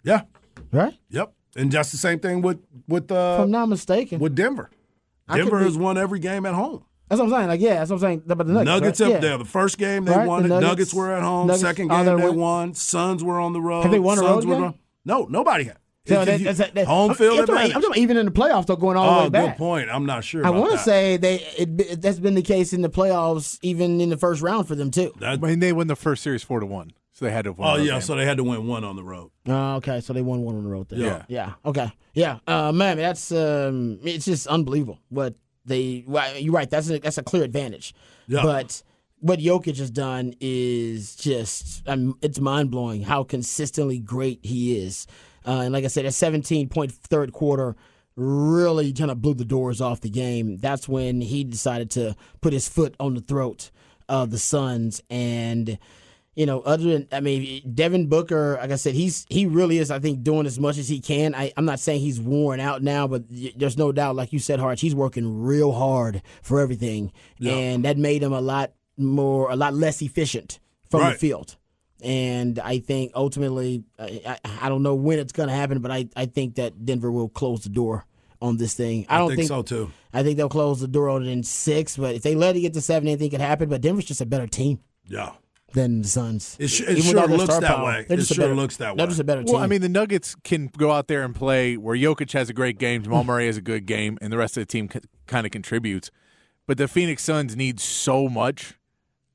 [0.04, 0.22] yeah,
[0.72, 0.94] right?
[1.10, 1.32] yep.
[1.56, 4.18] And just the same thing with with If uh, I'm not mistaken.
[4.20, 4.70] with Denver.
[5.32, 6.84] Denver has won every game at home.
[7.08, 7.48] that's what I'm saying.
[7.48, 8.66] Like, yeah, that's what I'm saying about the Nuggets.
[8.70, 9.06] Nuggets right?
[9.06, 9.18] up Yeah.
[9.20, 9.38] there.
[9.38, 10.48] The first game they Right, won the.
[10.48, 11.46] Nuggets- Nuggets, were at home.
[11.46, 12.74] Nuggets Second game they won.
[12.74, 13.82] Suns were on the road.
[13.82, 14.74] Have they won a road game?
[15.04, 15.78] No, nobody had.
[16.04, 17.66] So If that, you- that's, that, home field I'm advantage.
[17.76, 19.56] I'm talking about even in the playoffs, they're going all the Oh, way good back.
[19.58, 19.88] point.
[19.88, 20.44] I'm not sure.
[20.44, 24.08] I want to say they it, that's been the case in the playoffs, even in
[24.08, 25.12] the first round for them too.
[25.20, 27.50] That, I mean, they won the first series four to one, so they had to.
[27.50, 28.00] Have won oh yeah, game.
[28.00, 29.30] so they had to win one on the road.
[29.46, 30.98] Oh, okay, so they won one on the road there.
[30.98, 31.24] Yeah.
[31.28, 32.38] yeah, okay, yeah.
[32.48, 35.34] Uh, man, that's um, it's just unbelievable what
[35.64, 36.02] they.
[36.04, 36.68] Well, you're right.
[36.68, 37.94] That's a that's a clear advantage.
[38.26, 38.42] Yeah.
[38.42, 38.82] But
[39.20, 45.06] what Jokic has done is just um, it's mind blowing how consistently great he is.
[45.46, 47.76] Uh, and like I said, a 17 point third quarter
[48.16, 50.58] really kind of blew the doors off the game.
[50.58, 53.70] That's when he decided to put his foot on the throat
[54.08, 55.78] of the Suns and
[56.34, 59.90] you know, other than I mean, Devin Booker, like I said, he's he really is.
[59.90, 61.34] I think doing as much as he can.
[61.34, 64.58] I, I'm not saying he's worn out now, but there's no doubt, like you said,
[64.58, 67.12] Harch, he's working real hard for everything,
[67.50, 71.56] and that made him a lot more, a lot less efficient from the field.
[72.02, 75.90] And I think ultimately, I, I, I don't know when it's going to happen, but
[75.90, 78.04] I, I think that Denver will close the door
[78.40, 79.06] on this thing.
[79.08, 79.92] I I, don't think, think so too.
[80.12, 82.60] I think they'll close the door on it in six, but if they let it
[82.60, 83.68] get to seven, anything could happen.
[83.68, 84.80] But Denver's just a better team.
[85.06, 85.30] Yeah.
[85.74, 86.56] than the Suns.
[86.58, 88.04] It, sh- it sure looks that power, way.
[88.08, 88.96] they're It just a sure better- looks that way.
[88.96, 89.10] They're way.
[89.10, 89.54] just a better team.
[89.54, 92.52] Well, I mean, the Nuggets can go out there and play where Jokic has a
[92.52, 94.88] great game, Jamal Murray has a good game, and the rest of the team
[95.26, 96.10] kind of contributes.
[96.66, 98.74] But the Phoenix Suns need so much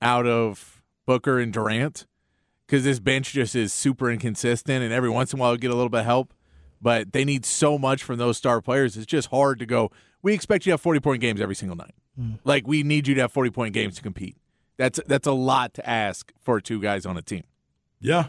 [0.01, 2.05] out of Booker and Durant
[2.67, 5.71] because this bench just is super inconsistent, and every once in a while you get
[5.71, 6.33] a little bit of help.
[6.79, 8.95] But they need so much from those star players.
[8.97, 9.91] It's just hard to go.
[10.21, 11.95] We expect you to have forty point games every single night.
[12.43, 14.37] Like we need you to have forty point games to compete.
[14.77, 17.43] That's that's a lot to ask for two guys on a team.
[17.99, 18.25] yeah,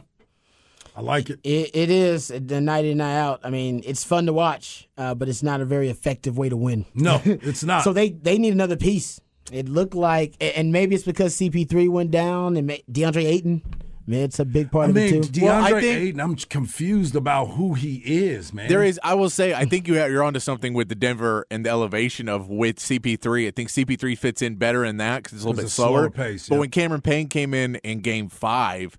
[0.96, 1.40] I like it.
[1.44, 3.40] It, it is the night in and night out.
[3.44, 6.57] I mean, it's fun to watch, uh, but it's not a very effective way to
[6.57, 6.87] win.
[6.94, 7.85] No, it's not.
[7.85, 9.20] So they they need another piece.
[9.53, 13.62] It looked like, and maybe it's because CP3 went down and ma- DeAndre Ayton.
[14.09, 15.40] Man, it's a big part I of mean, it too.
[15.40, 16.21] DeAndre Well, I think- Ayton.
[16.21, 18.66] I'm confused about who he is, man.
[18.68, 21.47] There is, I will say, I think you have, you're onto something with the Denver
[21.51, 23.47] and the elevation of with CP3.
[23.47, 25.75] I think CP3 fits in better in that because it's a little 'Cause bit it's
[25.75, 25.99] slower.
[26.01, 28.97] slower pace, but when Cameron Payne came in in Game Five,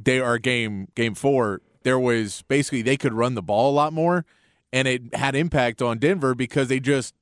[0.00, 1.60] they are game Game Four.
[1.82, 4.24] There was basically they could run the ball a lot more,
[4.72, 7.12] and it had impact on Denver because they just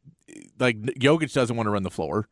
[0.58, 2.28] like Jokic doesn't want to run the floor.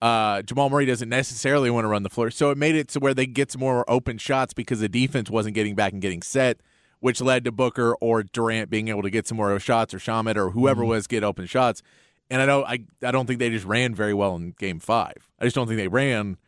[0.00, 3.00] Uh, Jamal Murray doesn't necessarily want to run the floor, so it made it to
[3.00, 6.22] where they get some more open shots because the defense wasn't getting back and getting
[6.22, 6.60] set,
[7.00, 10.36] which led to Booker or Durant being able to get some more shots or Shamet
[10.36, 11.82] or whoever was get open shots.
[12.30, 15.28] And I don't, I, I don't think they just ran very well in Game Five.
[15.38, 16.38] I just don't think they ran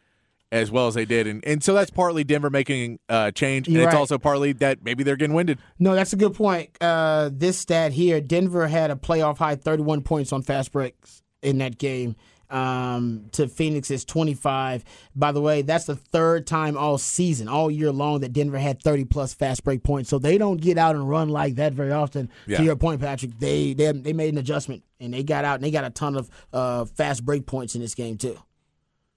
[0.52, 3.74] as well as they did, and and so that's partly Denver making a change, and
[3.74, 3.98] You're it's right.
[3.98, 5.58] also partly that maybe they're getting winded.
[5.78, 6.70] No, that's a good point.
[6.80, 11.58] Uh, this stat here Denver had a playoff high 31 points on fast breaks in
[11.58, 12.16] that game.
[12.52, 14.84] Um, to Phoenix's 25.
[15.16, 18.82] By the way, that's the third time all season, all year long, that Denver had
[18.82, 20.10] 30 plus fast break points.
[20.10, 22.28] So they don't get out and run like that very often.
[22.46, 22.58] Yeah.
[22.58, 25.64] To your point, Patrick, they, they they made an adjustment and they got out and
[25.64, 28.38] they got a ton of uh, fast break points in this game too.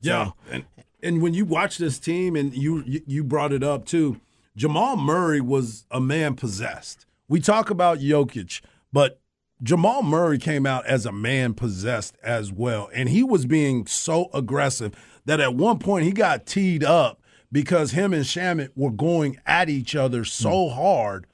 [0.02, 0.63] Yeah, and
[1.04, 4.21] and when you watch this team, and you- you brought it up too,
[4.56, 7.06] Jamal Murray was a man possessed.
[7.28, 8.62] We talk about Jokic,
[8.93, 9.19] but
[9.63, 14.29] Jamal Murray came out as a man possessed as well, and he was being so
[14.33, 14.93] aggressive
[15.25, 19.69] that at one point he got teed up because him and Shamet were going at
[19.69, 20.75] each other so hmm.
[20.75, 21.27] hard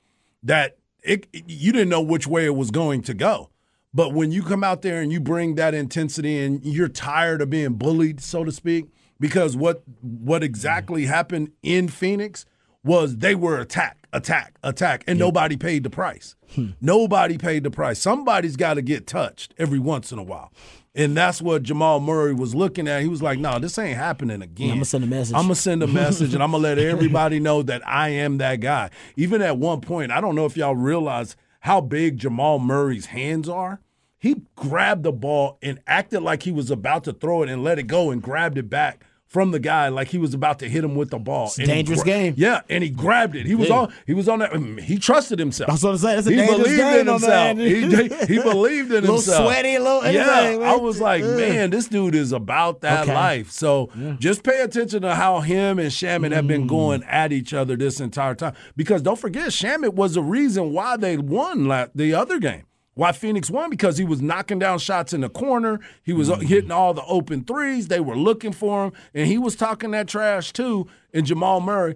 [0.44, 3.50] that it, you didn't know which way it was going to go.
[3.94, 7.50] But when you come out there and you bring that intensity and you're tired of
[7.50, 8.86] being bullied, so to speak,
[9.20, 12.46] because what what exactly happened in Phoenix
[12.84, 16.36] was they were attack, attack, attack, and nobody paid the price.
[16.82, 18.00] Nobody paid the price.
[18.00, 20.52] Somebody's got to get touched every once in a while.
[20.94, 23.02] And that's what Jamal Murray was looking at.
[23.02, 24.72] He was like, no, this ain't happening again.
[24.72, 26.78] I'ma send a message." I'm going to send a message and I'm going to let
[26.80, 28.90] everybody know that I am that guy.
[29.16, 33.48] Even at one point, I don't know if y'all realize how big Jamal Murray's hands
[33.48, 33.80] are.
[34.20, 37.80] He grabbed the ball and acted like he was about to throw it and let
[37.80, 40.84] it go and grabbed it back from the guy like he was about to hit
[40.84, 41.46] him with the ball.
[41.48, 42.34] It's a dangerous game.
[42.36, 43.46] Yeah, and he grabbed it.
[43.46, 43.76] He was Yeah.
[43.78, 43.94] on.
[44.06, 44.52] He was on that.
[44.52, 45.70] mm, He trusted himself.
[45.70, 46.20] That's what I'm saying.
[46.20, 47.58] It's a he dangerous believed game, in himself.
[47.58, 49.08] He, he believed in himself.
[49.08, 49.46] Little himself.
[49.48, 51.38] sweaty, a little Yeah, anything, I was like, Ugh.
[51.38, 53.14] man, this dude is about that Okay.
[53.14, 53.52] life.
[53.52, 53.90] So
[54.20, 56.48] just pay attention to how him and Shamet have Mm.
[56.50, 58.54] been going at each other this entire time.
[58.76, 62.64] Because don't forget, Shamet was the reason why they won la- the other game.
[62.94, 63.70] Why Phoenix won?
[63.70, 65.80] Because he was knocking down shots in the corner.
[66.04, 66.44] He was uh, Mm.
[66.44, 67.88] hitting all the open threes.
[67.88, 70.88] They were looking for him, and he was talking that trash too.
[71.14, 71.96] And Jamal Murray,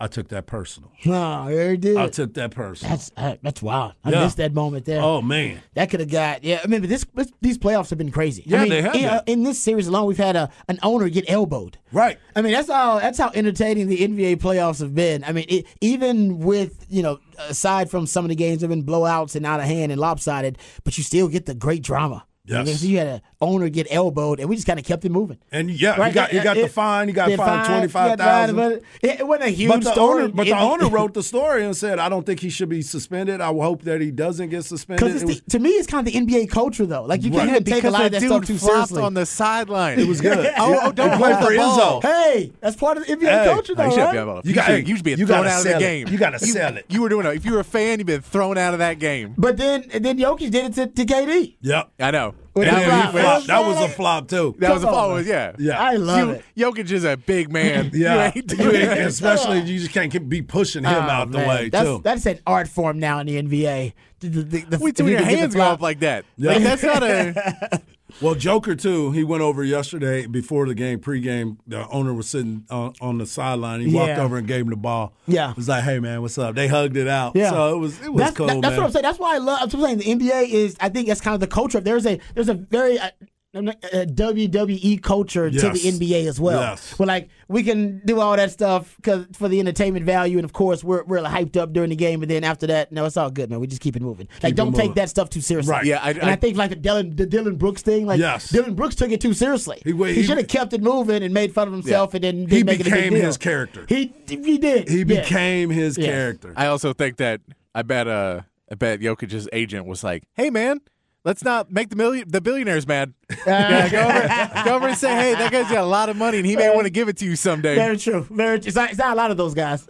[0.00, 0.90] I took that personal.
[1.04, 1.96] No, he did.
[1.96, 2.90] I took that personal.
[2.96, 3.92] that's uh, that's wild.
[4.02, 4.24] I Yeah.
[4.24, 5.00] missed that moment there.
[5.00, 5.60] Oh man.
[5.74, 6.60] That could have got yeah.
[6.62, 8.42] I mean, but this, this these playoffs have been crazy.
[8.44, 10.80] Yeah, I mean, they have In, uh, in this series alone, we've had a an
[10.82, 11.78] owner get elbowed.
[11.92, 12.18] Right.
[12.34, 15.22] I mean, that's how that's how entertaining the NBA playoffs have been.
[15.22, 18.84] I mean, it, even with you know, aside from some of the games have been
[18.84, 22.26] blowouts and out of hand and lopsided, but you still get the great drama.
[22.46, 22.58] Yes.
[22.58, 25.04] I mean, so you had an owner get elbowed, and we just kind of kept
[25.04, 25.38] it moving.
[25.52, 26.08] And yeah, Right?
[26.08, 27.08] he got he got the It- fine.
[27.08, 28.82] He got yeah, fined fine, twenty he five got fined, thousand.
[29.02, 30.22] But it, it wasn't a huge But the story.
[30.24, 32.82] owner, but the owner wrote the story and said, "I don't think he should be
[32.82, 33.40] suspended.
[33.40, 36.50] I hope that he doesn't get suspended." Because to me, it's kind of the NBA
[36.50, 37.04] culture, though.
[37.04, 37.48] Like you Right.
[37.48, 39.02] can't take a lot of the that stuff too seriously.
[39.02, 39.98] on the sideline.
[40.00, 40.34] it was good.
[40.56, 42.00] Oh, oh, don't He played for the ball.
[42.00, 42.02] Enzo.
[42.02, 44.12] Hey, that's part of the NBA Hey, culture, though, you should right?
[44.12, 44.48] be able to.
[44.48, 45.82] You got- should, hey, you should be you thrown gotta out of the sell it.
[45.82, 46.08] game.
[46.08, 46.86] You gotta sell it.
[46.88, 47.34] You were doing it.
[47.36, 49.34] If you were a fan, you've been thrown out of that game.
[49.36, 51.56] But then, and then Jokic did it to, to KD.
[51.60, 51.90] Yep.
[52.00, 52.34] I know.
[52.54, 53.14] With And the then flop.
[53.14, 53.46] he flopped.
[53.48, 54.54] That was a flop too.
[54.58, 55.52] That was a Come on, Yeah.
[55.58, 55.80] Yeah.
[55.82, 56.44] I love You, it.
[56.56, 57.90] Jokic is a big man.
[57.94, 61.30] Yeah, You ain't You doing especially you just can't keep- be pushing him Oh, out
[61.32, 62.00] the way that's, too.
[62.04, 63.92] That's an art form now in the NBA.
[64.20, 66.24] The, the, the, the, Wait till your can get the hands go off like that.
[66.36, 66.52] Yeah.
[66.52, 67.82] Like that's not a.
[68.20, 69.10] Well, Joker too.
[69.12, 71.58] He went over yesterday before the game, pregame.
[71.66, 73.80] The owner was sitting on, on the sideline.
[73.80, 74.22] He walked Yeah.
[74.22, 75.12] over and gave him the ball.
[75.26, 75.50] Yeah.
[75.50, 77.34] It was like, "Hey man, what's up?" They hugged it out.
[77.34, 77.50] Yeah.
[77.50, 78.78] So it was it was that's, cool, that- that's man.
[78.80, 79.02] what I'm saying.
[79.02, 79.58] That's why I love.
[79.62, 80.76] I'm saying the NBA is.
[80.80, 81.80] I think that's kind of the culture.
[81.80, 83.10] There's a there's a very uh,
[83.54, 86.60] WWE culture to the NBA as well.
[86.60, 86.94] Yes.
[86.96, 90.52] But like we can do all that stuff cause for the entertainment value, and of
[90.52, 93.30] course we're we're hyped up during the game, and then after that, no, it's all
[93.30, 93.60] good, man.
[93.60, 94.28] We just keep it moving.
[94.42, 95.72] Like don't take that stuff too seriously.
[95.72, 95.84] Right.
[95.84, 98.50] Yeah, I- and I, I- think like the Dillon the Dillon Brooks thing, like Yes.
[98.50, 99.80] Dillon Brooks took it too seriously.
[99.84, 102.16] He- He, he- should have kept it moving and made fun of himself, Yeah.
[102.16, 103.22] and then He didn't make it a big became deal.
[103.26, 103.86] his character.
[103.88, 104.88] He he did.
[104.88, 105.04] He Yeah.
[105.04, 106.06] became his Yeah.
[106.06, 106.52] character.
[106.56, 107.40] I also think that
[107.74, 108.40] I bet uh
[108.70, 110.80] I bet Jokic's agent was like, "Hey man,
[111.24, 113.14] let's not make the million the billionaires mad.
[113.46, 116.38] yeah, go over, go over and say, hey, that guy's got a lot of money
[116.38, 118.26] and he may want to give it to you someday." Very true.
[118.30, 118.58] Very.
[118.58, 119.86] It's not, it's not a lot of those guys.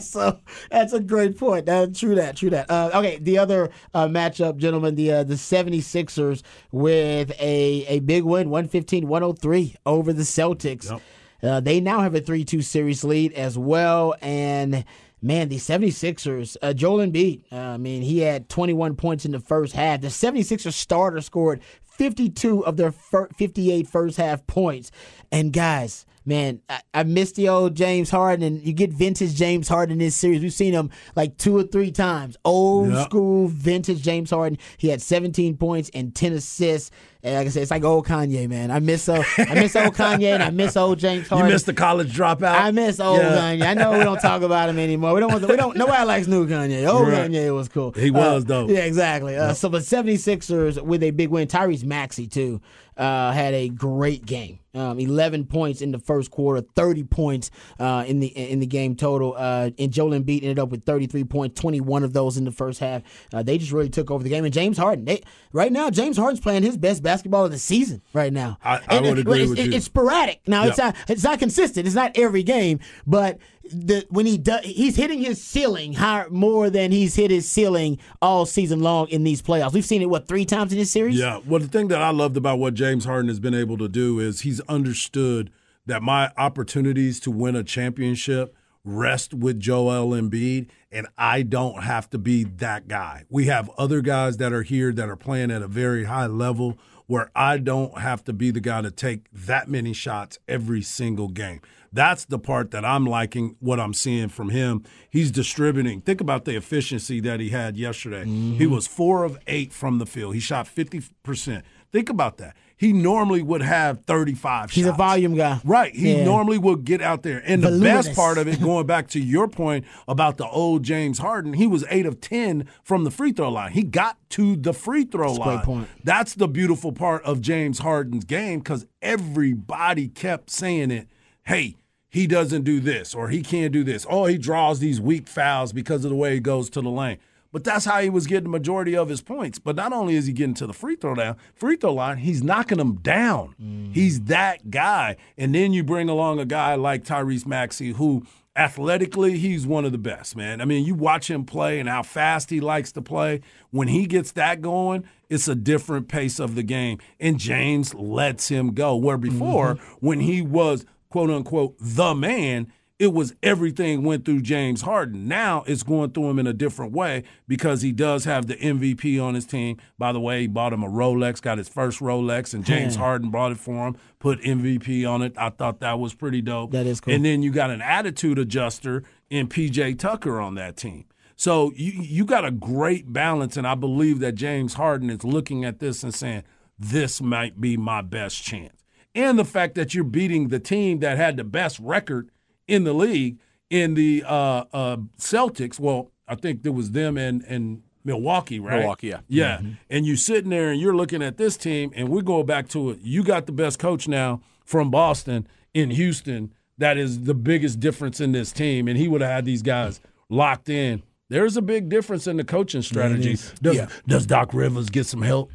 [0.06, 0.38] so
[0.70, 1.68] that's a great point.
[1.68, 2.36] Uh, true that.
[2.36, 2.70] True that.
[2.70, 8.24] Uh, okay, the other uh, matchup, gentlemen, the uh, the 76ers with a, a big
[8.24, 11.00] win, 115-103 over the Celtics.
[11.42, 14.14] Uh, they now have a 3-2 series lead as well.
[14.20, 14.84] And
[15.22, 19.40] man, the 76ers, uh, Joel Embiid, uh, I mean, he had 21 points in the
[19.40, 20.00] first half.
[20.00, 24.90] The 76ers starter scored 52 of their fir- 58 first half points.
[25.30, 28.44] And guys, man, I, I miss the old James Harden.
[28.44, 30.42] And you get vintage James Harden in this series.
[30.42, 32.36] We've seen him like two or three times.
[32.44, 33.04] Old Yep.
[33.06, 34.58] school vintage James Harden.
[34.76, 36.90] He had 17 points and 10 assists.
[37.22, 38.70] And like I said, it's like old Kanye, man.
[38.70, 41.48] I miss old, I miss old Kanye and I miss old James Harden.
[41.48, 42.54] you missed the college dropout.
[42.58, 43.36] I miss old Yeah.
[43.36, 43.62] Kanye.
[43.66, 45.12] I know we don't talk about him anymore.
[45.12, 45.30] We don't.
[45.30, 45.76] Want to, we don't.
[45.76, 46.86] Nobody likes new Kanye.
[46.88, 47.30] Old Right.
[47.30, 47.92] Kanye was cool.
[47.92, 48.68] He was, Uh, though.
[48.68, 49.36] Yeah, exactly.
[49.36, 51.46] Uh, so, but 76ers with a big win.
[51.46, 52.60] Tyrese Maxey too
[53.00, 54.58] uh, had a great game.
[54.72, 58.94] Um, 11 points in the first quarter, 30 points uh, in the in the game
[58.94, 59.34] total.
[59.36, 62.78] Uh, and Joel Embiid ended up with 33 points, 21 of those in the first
[62.78, 63.02] half.
[63.34, 64.44] Uh, they just really took over the game.
[64.44, 68.00] And James Harden, they, right now, James Harden's playing his best basketball of the season
[68.12, 68.58] right now.
[68.62, 69.72] I- I would it- agree it's, with it- you.
[69.72, 70.42] It's sporadic.
[70.46, 71.86] Now it's not it's not consistent.
[71.88, 73.38] It's not every game, but
[73.70, 77.98] the when he does, he's hitting his ceiling higher more than he's hit his ceiling
[78.20, 79.72] all season long in these playoffs.
[79.72, 81.16] We've seen it what three times in this series.
[81.16, 81.40] Yeah.
[81.46, 84.20] Well, the thing that I loved about what James Harden has been able to do
[84.20, 85.50] is he's understood
[85.86, 88.54] that my opportunities to win a championship
[88.84, 93.24] rest with Joel Embiid, and I don't have to be that guy.
[93.28, 96.78] We have other guys that are here that are playing at a very high level
[97.06, 101.28] where I don't have to be the guy to take that many shots every single
[101.28, 101.60] game.
[101.92, 104.84] That's the part that I'm liking what I'm seeing from him.
[105.08, 106.00] He's distributing.
[106.00, 108.24] Think about the efficiency that he had yesterday.
[108.24, 108.72] He mm-hmm.
[108.72, 110.34] was four of eight from the field.
[110.34, 111.62] He shot 50%.
[111.92, 112.56] Think about that.
[112.76, 115.60] He normally would have 35 He's a volume guy.
[115.64, 115.94] Right.
[115.94, 116.24] He Yeah.
[116.24, 117.42] normally would get out there.
[117.44, 118.06] And the Voluminous.
[118.06, 121.66] best part of it, going back to your point about the old James Harden, he
[121.66, 123.72] was eight of 10 from the free throw line.
[123.72, 125.88] He got to the free throw a line.
[126.04, 131.08] That's the beautiful part of James Harden's game because everybody kept saying it.
[131.44, 131.76] Hey,
[132.10, 134.06] he doesn't do this or he can't do this.
[134.10, 137.18] Oh, he draws these weak fouls because of the way he goes to the lane.
[137.52, 139.58] But that's how he was getting the majority of his points.
[139.58, 142.42] But not only is he getting to the free throw down, free throw line, he's
[142.42, 143.54] knocking them down.
[143.60, 143.94] Mm.
[143.94, 145.16] He's that guy.
[145.36, 149.90] And then you bring along a guy like Tyrese Maxey, who athletically he's one of
[149.90, 150.60] the best, man.
[150.60, 153.40] I mean, you watch him play and how fast he likes to play.
[153.70, 156.98] When he gets that going, it's a different pace of the game.
[157.18, 158.94] And James lets him go.
[158.94, 160.06] Where before, mm-hmm.
[160.06, 165.26] when he was quote unquote the man, it was everything went through James Harden.
[165.26, 169.22] Now it's going through him in a different way because he does have the MVP
[169.22, 169.78] on his team.
[169.98, 173.00] By the way, he bought him a Rolex, got his first Rolex, and James hmm.
[173.00, 175.32] Harden bought it for him, put MVP on it.
[175.36, 176.72] I thought that was pretty dope.
[176.72, 177.14] That is cool.
[177.14, 181.06] And then you got an attitude adjuster in PJ Tucker on that team.
[181.36, 185.64] So you you got a great balance, and I believe that James Harden is looking
[185.64, 186.42] at this and saying,
[186.78, 188.79] this might be my best chance.
[189.14, 192.30] And the fact that you're beating the team that had the best record
[192.68, 195.78] in the league in the uh, uh, Celtics.
[195.80, 198.78] Well, I think there was them and, and Milwaukee, right?
[198.80, 199.20] Milwaukee, yeah.
[199.28, 199.60] Yeah.
[199.88, 202.90] And you're sitting there and you're looking at this team, and we go back to
[202.90, 203.00] it.
[203.02, 206.52] You got the best coach now from Boston in Houston.
[206.78, 208.88] That is the biggest difference in this team.
[208.88, 211.02] And he would have had these guys locked in.
[211.28, 213.36] There's a big difference in the coaching strategy.
[213.62, 213.88] Does, Yeah.
[214.06, 215.52] does Doc Rivers get some help?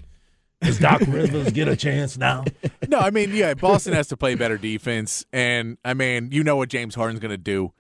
[0.66, 2.44] Does Doc Rivers get a chance now?
[2.88, 6.56] No, I mean, yeah, Boston has to play better defense, and I mean, you know
[6.56, 7.72] what James Harden's going to do.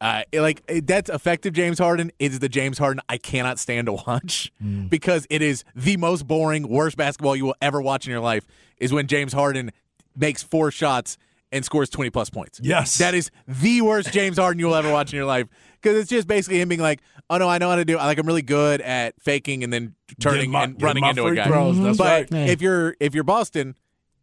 [0.00, 1.52] Uh, it- like it- that's effective.
[1.52, 4.52] James Harden is the James Harden I cannot stand to watch
[4.88, 8.46] because it is the most boring, worst basketball you will ever watch in your life.
[8.78, 9.72] Is when James Harden
[10.16, 11.18] makes four shots
[11.50, 12.60] and scores twenty plus points.
[12.62, 12.98] Yes.
[12.98, 15.48] that is the worst James Harden you will ever watch in your life
[15.80, 17.00] because it's just basically him being like,
[17.32, 17.96] "Oh no, I know how to do.
[17.96, 21.46] Like I'm really good at faking and then turning my- and running into a guy."
[21.46, 22.28] throws, that's but right.
[22.30, 22.52] Yeah.
[22.52, 23.74] if you're if you're Boston,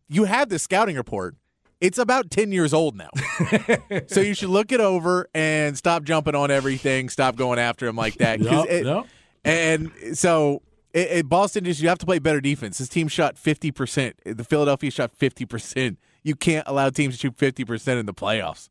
[0.08, 1.36] you have this scouting report.
[1.82, 3.10] It's about 10 years old now.
[4.08, 7.96] so you should look it over and stop jumping on everything, stop going after him
[7.96, 8.42] like that.
[8.42, 9.08] Yup, it- yup.
[9.46, 10.62] And so
[10.94, 12.80] It, it, Boston just you have to play better defense.
[12.80, 14.18] This team shot fifty percent.
[14.26, 16.00] The Philadelphia shot fifty percent.
[16.24, 18.68] You can't allow teams to shoot fifty percent in the playoffs.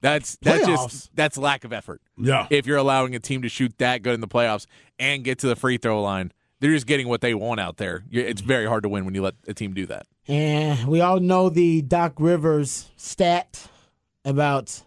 [0.00, 0.90] That's that's Playoffs?
[0.90, 2.00] just that's lack of effort.
[2.16, 2.46] Yeah.
[2.50, 4.66] If you're allowing a team to shoot that good in the playoffs
[4.98, 8.04] and get to the free throw line, they're just getting what they want out there.
[8.10, 10.06] It's very hard to win when you let a team do that.
[10.28, 13.68] And we all know the Doc Rivers stat
[14.24, 14.82] about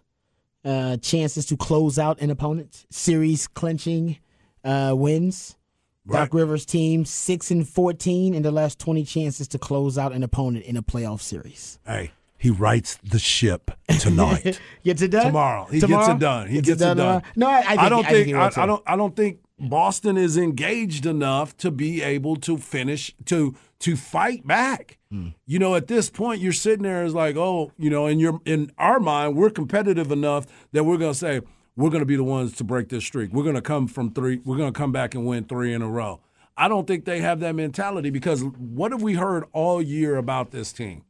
[0.64, 4.18] uh, chances to close out an opponent, series clinching
[4.64, 5.56] uh, wins.
[6.08, 10.24] Doc Rivers' team six and fourteen in the last twenty chances to close out an
[10.24, 11.78] opponent in a playoff series.
[11.86, 12.10] Hey,
[12.42, 14.58] he writes the ship tonight.
[14.84, 15.64] Gets it done tomorrow.
[15.70, 16.06] He Tomorrow?
[16.06, 16.48] gets it done.
[16.48, 16.96] He gets, it done.
[16.96, 17.22] tomorrow?
[17.36, 18.52] No, I, I, think, I don't I think, I, will.
[18.56, 23.54] I don't I don't think Boston is engaged enough to be able to finish to
[23.78, 24.98] to fight back.
[25.12, 25.28] Hmm.
[25.46, 28.40] You know, at this point, you're sitting there as like, oh, you know, in your
[28.44, 31.42] in our mind, we're competitive enough that we're gonna say
[31.76, 33.32] we're gonna be the ones to break this streak.
[33.32, 34.40] We're gonna come from three.
[34.44, 36.20] We're gonna come back and win three in a row.
[36.56, 40.50] I don't think they have that mentality because what have we heard all year about
[40.50, 41.04] this team?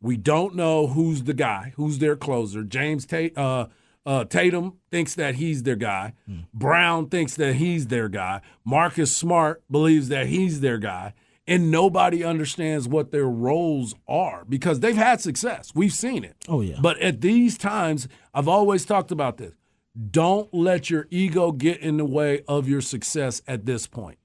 [0.00, 2.62] We don't know who's the guy, who's their closer.
[2.62, 3.66] James Tate, uh,
[4.04, 6.12] uh, Tatum thinks that he's their guy.
[6.54, 8.40] Brown thinks that he's their guy.
[8.64, 11.14] Marcus Smart believes that he's their guy.
[11.48, 15.72] And nobody understands what their roles are because they've had success.
[15.76, 16.34] We've seen it.
[16.48, 16.78] Oh, yeah.
[16.80, 19.54] But at these times, I've always talked about this.
[20.10, 24.18] Don't let your ego get in the way of your success at this point.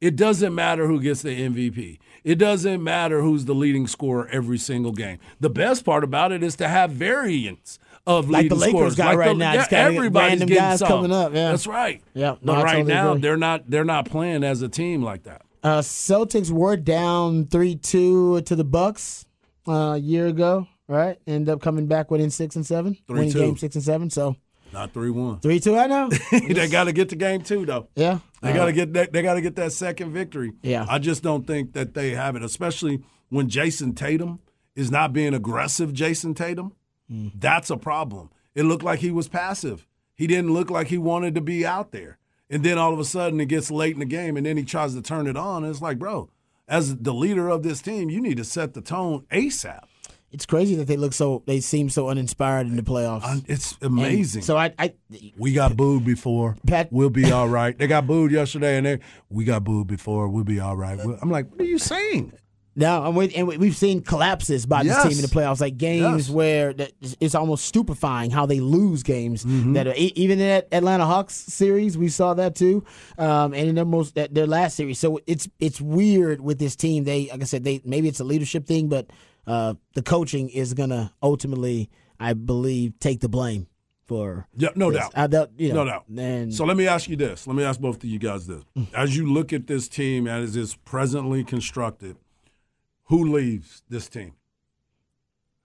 [0.00, 1.98] It doesn't matter who gets the MVP.
[2.24, 5.18] It doesn't matter who's the leading scorer every single game.
[5.40, 8.96] The best part about it is to have variance of Like the leading Lakers scorers.
[8.96, 9.52] got Like right the- now.
[9.54, 10.88] Yeah, everybody's random getting guys some.
[10.88, 11.50] coming up, yeah.
[11.50, 12.00] That's right.
[12.14, 13.22] Yeah, no, but right totally now agree.
[13.22, 15.42] they're not they're not playing as a team like that.
[15.62, 19.26] Uh, Celtics were down three two to the Bucks
[19.66, 21.18] uh, a year ago, right?
[21.26, 23.34] End up coming back within six and seven, winning 3-2.
[23.34, 24.08] game six and seven.
[24.10, 24.36] So
[24.72, 25.40] Not three one.
[25.40, 26.08] three two, I know.
[26.30, 27.88] they got to get to game two though.
[27.96, 29.12] yeah, They got to uh, get that.
[29.12, 30.52] They got to get that second victory.
[30.62, 30.86] Yeah.
[30.88, 34.40] I just don't think that they have it, especially when Jayson Tatum
[34.74, 35.92] is not being aggressive.
[35.92, 36.72] Jayson Tatum,
[37.08, 37.28] hmm.
[37.34, 38.30] that's a problem.
[38.54, 39.86] It looked like he was passive.
[40.14, 42.18] He didn't look like he wanted to be out there.
[42.50, 44.64] And then all of a sudden, it gets late in the game, and then he
[44.64, 45.64] tries to turn it on.
[45.64, 46.30] And it's like, bro,
[46.66, 49.84] as the leader of this team, you need to set the tone ASAP.
[50.30, 51.42] It's crazy that they look so.
[51.46, 53.22] They seem so uninspired in the playoffs.
[53.24, 54.42] Uh, It's And amazing.
[54.42, 54.92] So I, I,
[55.38, 56.56] We got booed before.
[56.66, 57.76] Pat- we'll be all right.
[57.78, 58.98] They got booed yesterday, and they
[59.30, 60.28] we got booed before.
[60.28, 60.98] We'll be all right.
[61.22, 62.32] I'm like, what are you saying?
[62.76, 65.02] No, I'm with, and we- we've seen collapses by Yes.
[65.02, 66.30] this team in the playoffs, like games Yes.
[66.30, 69.44] where that it's almost stupefying how they lose games.
[69.44, 69.72] Mm-hmm.
[69.72, 72.84] That are, even in that Atlanta Hawks series, we saw that too,
[73.18, 75.00] um, and in their most their last series.
[75.00, 77.02] So it's it's weird with this team.
[77.02, 79.08] They like I said, they maybe it's a leadership thing, but
[79.48, 83.66] uh, the coaching is gonna ultimately, I believe, take the blame
[84.04, 84.46] for.
[84.56, 85.00] Yeah, no this.
[85.00, 85.12] doubt.
[85.16, 86.04] I doubt, you know, No doubt.
[86.16, 87.46] And So let me ask you this.
[87.46, 88.62] Let me ask both of you guys this.
[88.94, 92.16] As you look at this team as it's presently constructed,
[93.04, 94.32] who leaves this team?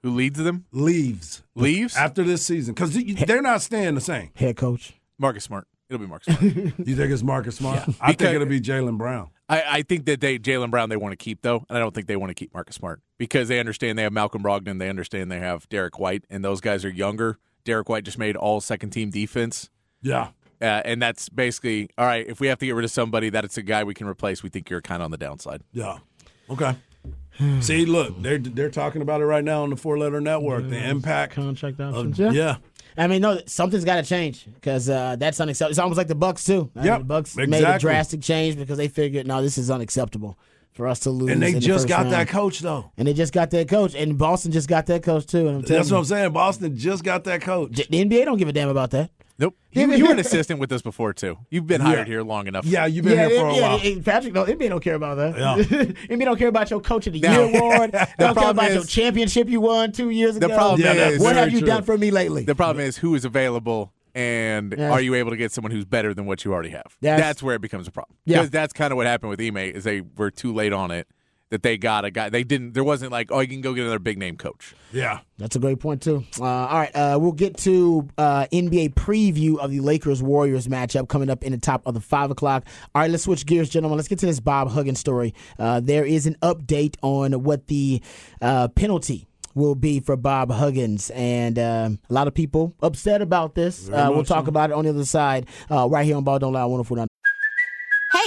[0.01, 0.65] Who leads them?
[0.71, 1.43] Leaves.
[1.55, 1.95] Leaves?
[1.95, 2.73] After this season.
[2.73, 2.93] Because
[3.25, 4.31] they're not staying the same.
[4.35, 4.93] head coach.
[5.17, 5.67] Marcus Smart.
[5.93, 6.43] It'll be Marcus Smart.
[6.87, 7.87] You think it's Marcus Smart?
[8.01, 9.29] I think it'll be Jaylen Brown.
[9.49, 11.93] I, I think that they Jaylen Brown they want to keep though, and I don't
[11.93, 14.89] think they want to keep Marcus Smart because they understand they have Malcolm Brogdon, they
[14.89, 17.37] understand they have Derrick White, and those guys are younger.
[17.65, 19.69] Derrick White just made all second team defense,
[20.01, 20.29] Yeah.
[20.61, 22.25] uh, and that's basically all right.
[22.27, 24.43] If we have to get rid of somebody, that it's a guy we can replace.
[24.43, 25.61] We think you're kind of on the downside.
[25.71, 25.99] Yeah.
[26.49, 26.75] Okay.
[27.61, 30.69] See, look, they're they're talking about it right now on the four letter network.
[30.69, 31.33] The impact.
[31.33, 32.35] Contract Of, options.
[32.35, 32.57] yeah.
[32.97, 35.71] I mean, no, something's got to change because uh, that's unacceptable.
[35.71, 36.69] It's almost like the Bucks too.
[36.75, 39.71] I mean, Yep, the Bucks made a drastic change because they figured, no, this is
[39.71, 40.37] unacceptable
[40.73, 41.31] for us to lose.
[41.31, 42.13] And they the just first got round.
[42.13, 42.91] that coach, though.
[42.97, 45.47] and they just got that coach, and Boston just got that coach too.
[45.47, 46.31] And I'm telling That's what you, I'm saying.
[46.31, 47.71] Boston just got that coach.
[47.75, 49.11] the NBA don't give a damn about that.
[49.39, 51.37] Nope, you, you were an assistant with us before too.
[51.49, 52.65] You've been hired here long enough.
[52.65, 53.79] Yeah, you've been yeah, here for a yeah, while.
[53.79, 55.37] yeah, Patrick, no, NBA don't care about that.
[55.37, 55.55] Yeah.
[56.15, 57.47] NBA don't care about your Coach of the No.
[57.47, 57.91] Year award.
[57.93, 60.47] They don't care problem about your championship you won two years ago.
[60.47, 60.61] The ago.
[60.61, 61.67] problem Yeah, that's is what have you true.
[61.67, 62.43] done for me lately?
[62.43, 63.91] the problem is who is available.
[64.15, 64.91] And Yeah.
[64.91, 66.95] are you able to get someone who's better than what you already have?
[67.01, 68.15] That's- That's, where it becomes a problem.
[68.25, 68.37] Yeah.
[68.37, 71.07] Because that's kind of what happened with Ime is they were too late on it.
[71.53, 72.29] That they got a guy.
[72.29, 72.73] They didn't.
[72.73, 74.73] There wasn't like, oh, you can go get another big name coach.
[74.91, 75.19] Yeah.
[75.37, 76.25] That's a great point too.
[76.39, 81.09] Uh, all right, uh, we'll get to uh, NBA preview of the Lakers Warriors matchup
[81.09, 82.65] coming up in the top of the five o'clock.
[82.95, 83.97] All right, let's switch gears, gentlemen.
[83.97, 85.35] Let's get to this Bob Huggins story.
[85.59, 88.01] Uh, there is an update on what the
[88.41, 93.53] uh, penalty will be for Bob Huggins, and um a lot of people upset about
[93.53, 93.89] this.
[93.89, 94.49] Uh, we'll talk so.
[94.49, 97.05] about it on the other side, uh, right here on Ball Don't Lie, 104.9.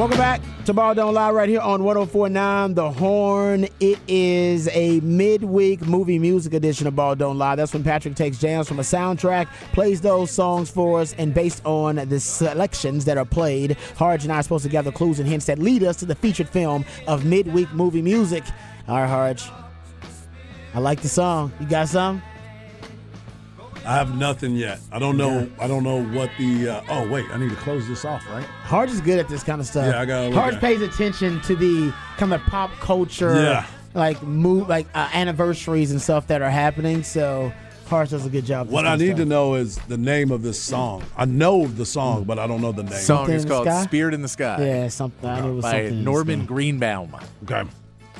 [0.00, 3.64] Welcome back to Ball Don't Lie right here on 1049 The Horn.
[3.80, 7.56] It is a midweek movie music edition of Ball Don't Lie.
[7.56, 11.62] That's when Patrick takes jams from a soundtrack, plays those songs for us, and based
[11.66, 15.28] on the selections that are played, Harge and I are supposed to gather clues and
[15.28, 18.44] hints that lead us to the featured film of midweek movie music.
[18.88, 19.50] All right, Harge.
[20.72, 21.52] I like the song.
[21.60, 22.22] You got some?
[23.86, 24.78] I have nothing yet.
[24.92, 25.48] I don't know.
[25.58, 26.68] I don't know what the.
[26.68, 28.44] Uh, oh wait, I need to close this off, right?
[28.44, 29.86] Harge is good at this kind of stuff.
[29.86, 33.66] Yeah, I gotta look Harge at- pays attention to the kind of pop culture, Yeah.
[33.94, 37.02] like move, like uh, anniversaries and stuff that are happening.
[37.02, 37.52] So
[37.86, 38.68] Harge does a good job.
[38.68, 41.02] What I kind of need to know is the name of this song.
[41.16, 42.92] I know the song, but I don't know the name.
[42.92, 43.82] Song Something is in the called Sky?
[43.84, 45.28] "Spirit in the Sky" Yeah, something.
[45.28, 46.44] I knew it was by something Norman.
[46.46, 47.16] Greenbaum.
[47.44, 47.62] Okay,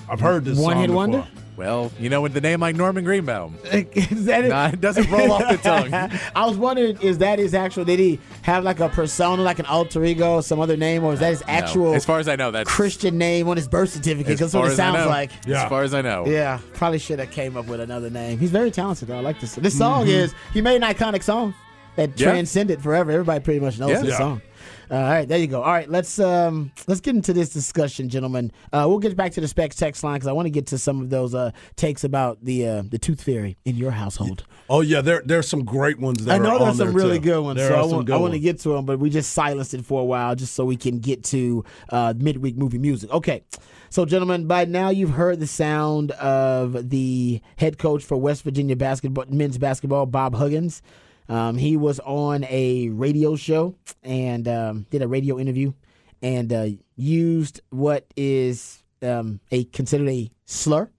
[0.09, 0.97] I've heard this One song hit before.
[0.97, 1.27] wonder?
[1.57, 4.49] Well, you know, with the name like Norman Greenbaum, is that it?
[4.49, 5.93] nah, it doesn't roll off the tongue.
[6.35, 7.85] I was wondering, is that his actual?
[7.85, 11.21] Did he have like a persona, like an alter ego, some other name, or is
[11.21, 11.95] that his actual No.
[11.95, 14.33] As far as I know, that's Christian name on his birth certificate?
[14.33, 15.31] As That's what it sounds like.
[15.47, 15.65] Yeah.
[15.65, 16.25] As far as I know.
[16.27, 18.39] Yeah, probably should have came up with another name.
[18.39, 19.09] He's very talented.
[19.09, 19.19] Though.
[19.19, 19.55] I like this.
[19.57, 20.11] This song Mm-hmm.
[20.11, 21.53] is he made an iconic song
[21.97, 22.31] that Yeah.
[22.31, 23.11] transcended forever.
[23.11, 24.01] Everybody pretty much knows Yeah.
[24.01, 24.19] this Yeah.
[24.19, 24.43] song.
[24.91, 25.63] All right, there you go.
[25.63, 28.51] All right, let's um let's get into this discussion, gentlemen.
[28.73, 30.79] Uh, we'll get back to the specs text line because I want to get to
[30.79, 34.45] some of those uh takes about the uh, the tooth fairy in your household.
[34.69, 36.25] Oh yeah, there there's some great ones.
[36.25, 37.25] That I know there's some there, really too.
[37.25, 38.99] good ones, There so are I some want, I want to get to them, but
[38.99, 42.57] we just silenced it for a while just so we can get to uh, midweek
[42.57, 43.13] movie music.
[43.13, 43.45] Okay,
[43.91, 48.75] so gentlemen, by now you've heard the sound of the head coach for West Virginia
[48.75, 50.83] basketball men's basketball, Bob Huggins.
[51.31, 55.73] Um, he was on a radio show and um, did a radio interview
[56.21, 56.67] and uh,
[56.97, 60.91] used what is um, a considered a slur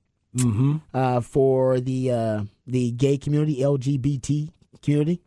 [0.93, 4.49] uh, for the uh, the gay community, LGBT
[4.81, 5.21] community,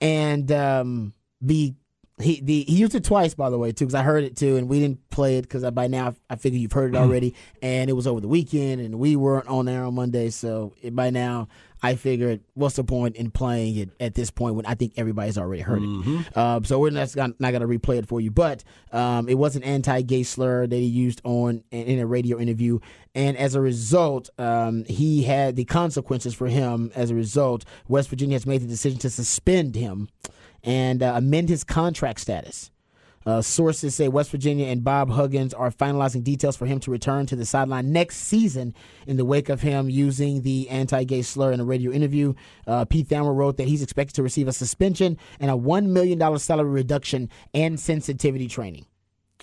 [0.00, 1.74] and um, the
[2.22, 4.56] he the he used it twice by the way too because I heard it too
[4.56, 7.34] and we didn't play it because by now I figure you've heard it already.
[7.60, 10.94] And it was over the weekend and we weren't on there on Monday so it,
[10.94, 11.48] by now
[11.84, 15.36] I figured what's the point in playing it at this point when I think everybody's
[15.36, 16.36] already heard it?
[16.36, 18.30] Um, so we're not not gonna replay it for you.
[18.30, 22.78] But um, it was an anti-gay slur that he used on in a radio interview.
[23.14, 27.64] And as a result um, he had the consequences for him as a result.
[27.86, 30.08] West Virginia has made the decision to suspend him
[30.62, 32.70] and uh, amend his contract status.
[33.26, 37.26] Uh, sources say West Virginia and Bob Huggins are finalizing details for him to return
[37.26, 38.74] to the sideline next season
[39.06, 42.34] in the wake of him using the anti gay slur in a radio interview.
[42.66, 46.38] Uh, Pete Thamel wrote that he's expected to receive a suspension and a $1 million
[46.38, 48.86] salary reduction and sensitivity training.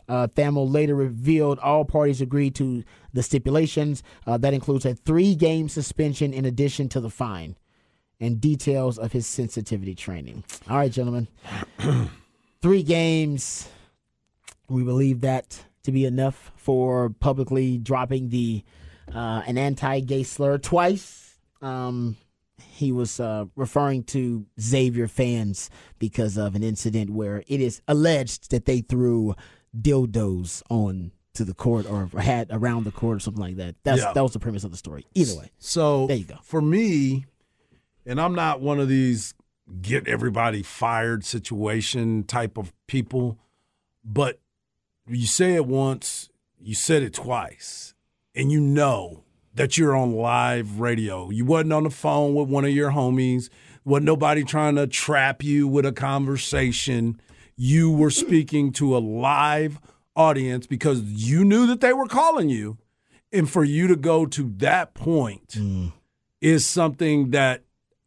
[0.08, 4.04] Uh, Thamel later revealed all parties agreed to the stipulations.
[4.28, 7.56] Uh, that includes a three game suspension in addition to the fine
[8.20, 10.44] and details of his sensitivity training.
[10.70, 11.28] All right, gentlemen.
[12.62, 13.68] Three games.
[14.70, 18.64] We believe that to be enough for publicly dropping the
[19.14, 21.38] uh, an anti-gay slur twice.
[21.62, 22.18] Um,
[22.70, 28.52] he was uh, referring to Xavier fans because of an incident where it is alleged
[28.52, 29.36] that they threw
[29.80, 33.76] dildos on to the court or had around the court or something like that.
[33.84, 34.14] That's Yeah.
[34.14, 35.06] that was the premise of the story.
[35.16, 35.50] Either way.
[35.60, 36.38] So There you go.
[36.44, 37.26] For me,
[38.06, 39.34] and I'm not one of these
[39.82, 43.38] get everybody fired situation type of people,
[44.04, 44.40] but
[45.08, 47.94] you say it once, you said it twice,
[48.36, 51.30] and you know that you're on live radio.
[51.30, 53.50] You wasn't on the phone with one of your homies,
[53.84, 57.20] wasn't nobody trying to trap you with a conversation.
[57.56, 59.80] You were speaking to a live
[60.16, 62.78] audience because you knew that they were calling you.
[63.34, 65.94] And for you to go to that point mm.
[66.42, 67.64] is something that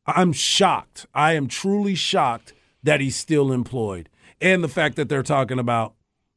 [0.06, 1.06] I'm shocked.
[1.14, 2.52] I am truly shocked
[2.82, 4.08] that he's still employed.
[4.40, 5.94] And the fact that they're talking about,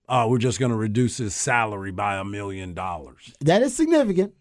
[0.07, 3.33] uh, we're just going to reduce his salary by a million dollars.
[3.41, 4.33] That is significant.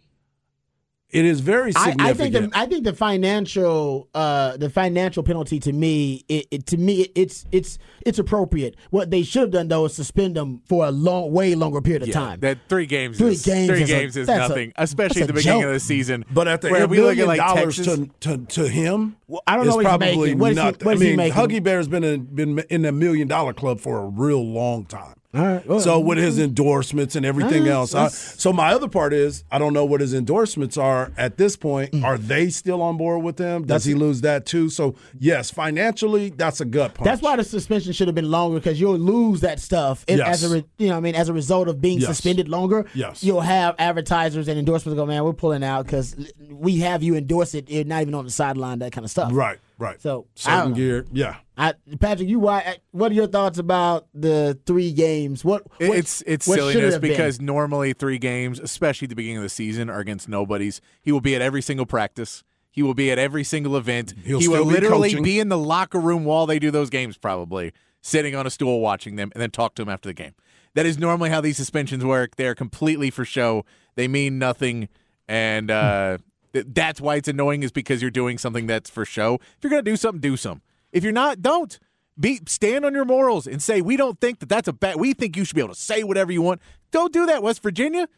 [1.11, 2.03] It is very significant.
[2.03, 6.67] I think the I think the financial uh, the financial penalty to me it, it
[6.67, 8.75] to me it's it's it's appropriate.
[8.91, 12.03] What they should have done though is suspend them for a long way longer period
[12.03, 12.41] of Yeah, time.
[12.41, 15.23] That three games, Three is, games three is a- games is that's a- nothing, especially
[15.23, 15.69] at the beginning joke.
[15.69, 16.25] of the season.
[16.33, 18.69] but at the where end, we look million at like dollars Texas, to, to to
[18.69, 20.39] him, I don't know is what he's probably making.
[20.39, 20.85] What is he- nothing.
[20.87, 21.39] what is I he mean, making?
[21.43, 25.15] Huggy Bear's been in, been in the million dollar club for a real long time.
[25.37, 29.13] Right, well, so with his endorsements and everything right, else, I, so my other part
[29.13, 31.93] is I don't know what his endorsements are at this point.
[31.93, 32.05] Mm.
[32.05, 33.65] Are they still on board with him?
[33.67, 34.71] Does he lose that too?
[34.71, 37.05] So yes, financially, that's a gut punch.
[37.05, 40.43] That's why the suspension should have been longer because you'll lose that stuff Yes.
[40.43, 42.09] as a re, you know I mean as a result of being Yes.
[42.09, 42.87] suspended longer.
[42.95, 43.23] Yes.
[43.23, 46.17] you'll have advertisers and endorsements go, man, we're pulling out because
[46.51, 47.69] we have you endorse it.
[47.71, 49.31] You're not even on the sideline, that kind of stuff.
[49.35, 50.01] right, right.
[50.01, 51.37] So, I certain gear, yeah.
[51.57, 52.79] I, Patrick, you why?
[52.91, 55.45] What are your thoughts about the three games?
[55.45, 57.11] What, what It's it's what should it silliness been?
[57.11, 60.81] because normally three games, especially at the beginning of the season, are against nobodies.
[61.03, 62.45] He will be at every single practice.
[62.71, 64.13] He will be at every single event.
[64.23, 65.25] He'll he will be literally coaching.
[65.25, 67.73] be in the locker room while they do those games, probably
[68.03, 70.35] sitting on a stool watching them, and then talk to him after the game.
[70.75, 72.37] That is normally how these suspensions work.
[72.37, 73.65] They are completely for show.
[73.95, 74.91] They mean nothing,
[75.27, 76.21] and uh, th-
[76.65, 77.63] that's why it's annoying.
[77.63, 79.35] Is because you're doing something that's for show.
[79.35, 80.63] If you're gonna do something, do some.
[80.93, 81.79] If you're not, don't.
[82.19, 84.99] Be stand on your morals and say we don't think that that's a bad.
[84.99, 86.63] We think you should be able to say whatever you want.
[86.91, 88.09] Don't do that, West Virginia.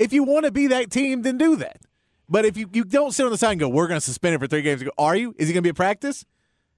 [0.00, 1.80] If you want to be that team, then do that.
[2.28, 4.34] But if you, you don't sit on the side and go, we're going to suspend
[4.34, 4.82] him for three games.
[4.82, 5.34] Go, Are you?
[5.38, 6.24] Is he going to be at practice?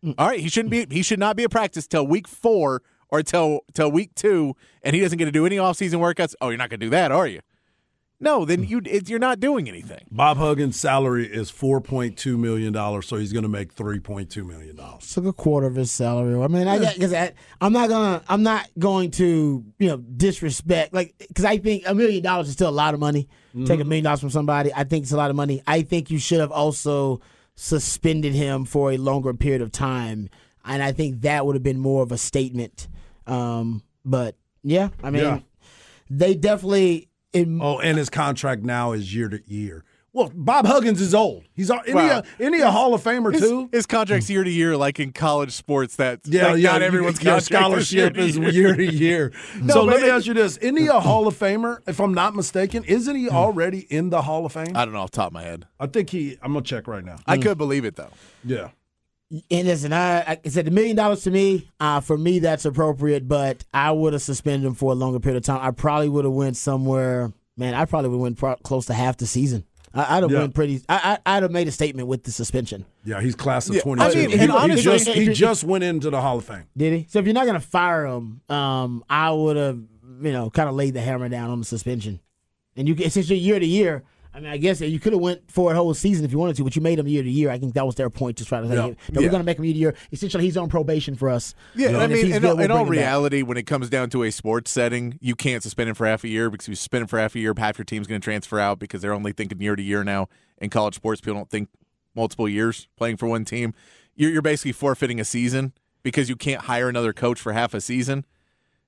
[0.05, 0.15] Mm.
[0.19, 0.87] All right, he shouldn't be.
[0.91, 4.95] He should not be at practice till week four or till till week two, and
[4.95, 6.35] he doesn't get to do any offseason workouts.
[6.41, 7.41] Oh, you're not going to do that, are you?
[8.21, 10.05] No, then you it, you're not doing anything.
[10.11, 14.01] Bob Huggins' salary is four point two million dollars, so he's going to make three
[14.01, 15.14] point two million dollars.
[15.14, 16.35] took a quarter of his salary.
[16.43, 17.14] I mean, I because
[17.61, 21.95] I'm not gonna I'm not going to you know disrespect like because I think a
[21.95, 23.29] million dollars is still a lot of money.
[23.66, 25.62] Take a million dollars from somebody, I think it's a lot of money.
[25.66, 27.21] I think you should have also
[27.57, 30.29] suspended him for a longer period of time,
[30.64, 32.89] and I think that would have been more of a statement.
[33.27, 35.39] Um, but yeah, I mean, Yeah.
[36.11, 37.09] they definitely.
[37.39, 39.84] In, Oh, and his contract now is year to year.
[40.14, 41.45] Well, Bob Huggins is old.
[41.55, 42.22] He's a- isn't, he, Wow.
[42.41, 43.68] a, a Hall of Famer His, too?
[43.70, 45.97] his contract's year to year, like in college sports.
[45.97, 46.72] That Yeah, like yeah.
[46.72, 49.32] Not everyone's your scholarship is is year to year.
[49.61, 51.78] No, so let me ask you this: Isn't he a Hall of Famer?
[51.86, 53.36] If I'm not mistaken, isn't he hmm.
[53.36, 54.74] already in the Hall of Fame?
[54.74, 55.66] I don't know off the top of my head.
[55.78, 56.39] I think he.
[56.43, 57.18] I'm gonna check right now.
[57.26, 57.43] I hmm.
[57.43, 58.11] could believe it though.
[58.45, 58.70] Yeah.
[59.31, 63.29] And listen, I, I said the million dollars to me, uh, for me that's appropriate,
[63.29, 65.61] but I would have suspended him for a longer period of time.
[65.62, 67.31] I probably would have went somewhere.
[67.57, 69.64] Man, I probably would have went pro- close to half the season.
[69.93, 70.39] I, I'd have Yeah.
[70.41, 70.81] went pretty.
[70.89, 72.87] I, I, I'd have made a statement with the suspension.
[73.05, 74.05] Yeah, he's class of Yeah, 22.
[74.07, 76.45] I mean, he, and he just, he if- if- just went into the Hall of
[76.47, 76.64] Fame.
[76.76, 77.07] Did he?
[77.11, 79.79] So if you're not going to fire him, um, I would have,
[80.22, 82.20] you know, kind of laid the hammer down on the suspension.
[82.76, 84.05] And you can essentially year to year.
[84.39, 86.55] I mean, I guess you could have went for a whole season if you wanted
[86.57, 87.51] to, but you made him year to year.
[87.51, 88.89] I think that was their point to try to say Yeah.
[89.11, 89.95] that we're going to make him year to year.
[90.12, 91.57] Essentially, he's on probation for us.
[91.74, 92.93] Yeah, And I mean, in, good, all- we'll in all him back.
[92.93, 96.22] reality, when it comes down to a sports setting, you can't suspend him for half
[96.22, 98.20] a year because if you suspend him for half a year, half your team's going
[98.20, 100.28] to transfer out because they're only thinking year to year now.
[100.59, 101.68] In college sports, people don't think
[102.14, 103.74] multiple years playing for one team.
[104.14, 105.72] You're, you're basically forfeiting a season
[106.05, 108.24] because you can't hire another coach for half a season.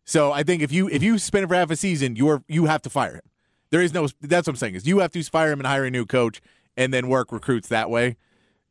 [0.05, 2.67] So I think if you if you suspend him for half a season, you're you
[2.67, 3.21] have to fire him.
[3.71, 4.09] There is no.
[4.21, 6.41] That's what I'm saying is you have to fire him and hire a new coach
[6.77, 8.17] and then work recruits that way.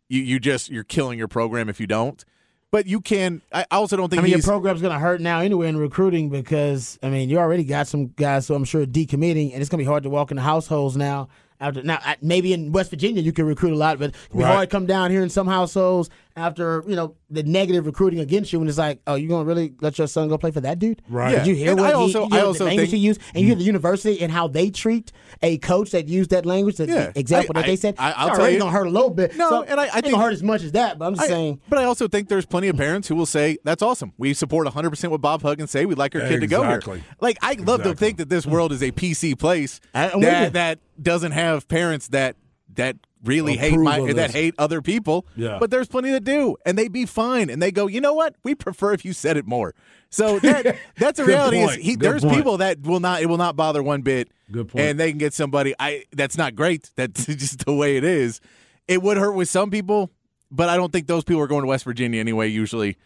[0.10, 2.24] You you just you're killing your program if you don't.
[2.72, 3.41] But you can.
[3.52, 6.30] I also don't think I mean, your program's going to hurt now anyway in recruiting
[6.30, 9.80] because I mean, you already got some guys who I'm sure decommitting, and it's going
[9.80, 11.30] to be hard to walk into households now.
[11.62, 14.54] After now, maybe in West Virginia you can recruit a lot, but it'll be Right.
[14.54, 16.10] hard to come down here in some households
[16.40, 19.48] after you know the negative recruiting against you, and it's like, oh, you going to
[19.48, 21.02] really let your son go play for that dude?
[21.10, 21.36] Right.
[21.36, 23.00] Did you hear And what I he- also- you hear I the also language think-
[23.00, 25.12] he used, and you hear the university and how they treat
[25.44, 26.78] a coach that used that language.
[26.78, 27.12] The Yeah.
[27.16, 28.90] example I- that they said, I- I'll it's tell already you- going to hurt a
[28.90, 29.36] little bit.
[29.38, 31.14] No, So, and I- I ain't think- gonna hurt as much as that, but I'm
[31.16, 31.60] just I- saying.
[31.70, 34.14] but I also think there's plenty of parents who will say that's awesome.
[34.18, 35.86] We support 100 percent what Bob Huggins say.
[35.86, 36.82] We'd like our kid to go here.
[37.22, 40.24] Like I love to think that this world is a PC place I- I'm with
[40.26, 40.30] you.
[40.32, 42.36] that that doesn't have parents that
[42.80, 44.32] that really hate my that this.
[44.34, 45.25] hate other people.
[45.36, 45.57] Yeah.
[45.59, 48.36] But there's plenty that do, and they be fine, and they go, you know what?
[48.43, 49.75] We prefer if you said it more.
[50.09, 51.59] So that that's a reality.
[51.59, 52.36] Is he, there's point.
[52.36, 54.30] people that will not it will not bother one bit.
[54.51, 54.84] Good point.
[54.86, 55.73] And they can get somebody.
[55.80, 56.89] I that's not great.
[56.95, 58.41] That's just the way it is.
[58.88, 60.09] It would hurt with some people,
[60.49, 62.47] but I don't think those people are going to West Virginia anyway.
[62.47, 62.97] Usually,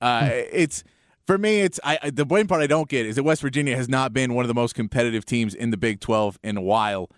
[0.00, 0.30] uh, Hmm.
[0.52, 0.82] it's
[1.26, 1.60] for me.
[1.60, 4.12] It's I, I- the one part I don't get is that West Virginia has not
[4.12, 7.10] been one of the most competitive teams in the Big Twelve in a while.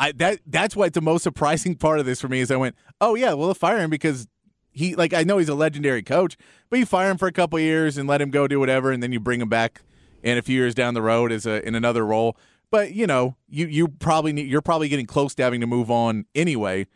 [0.00, 2.74] I that that's why the most surprising part of this for me is I went,
[3.02, 4.26] oh yeah, well, fire him because
[4.72, 6.38] he like I know he's a legendary coach,
[6.70, 9.02] but you fire him for a couple years and let him go do whatever, and
[9.02, 9.82] then you bring him back
[10.22, 12.36] in a few years down the road as a in another role.
[12.70, 15.90] but you know, you you probably need, you're probably getting close to having to move
[15.90, 16.86] on anyway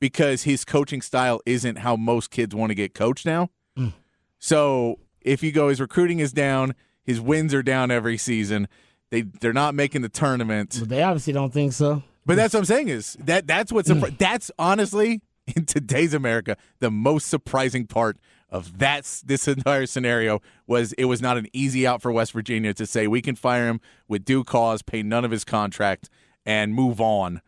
[0.00, 3.50] because his coaching style isn't how most kids want to get coached now.
[3.78, 3.92] Mm.
[4.38, 8.68] So if you go, his recruiting is down, his wins are down every season.
[9.10, 10.76] They they're not making the tournament.
[10.80, 12.02] But they obviously don't think so.
[12.26, 13.98] But that's what I'm saying is that that's what's hmm.
[13.98, 15.22] surpri- that's honestly
[15.56, 18.18] in today's America the most surprising part
[18.50, 22.72] of that this entire scenario was it was not an easy out for West Virginia
[22.72, 26.08] to say we can fire him with due cause, pay none of his contract,
[26.46, 27.40] and move on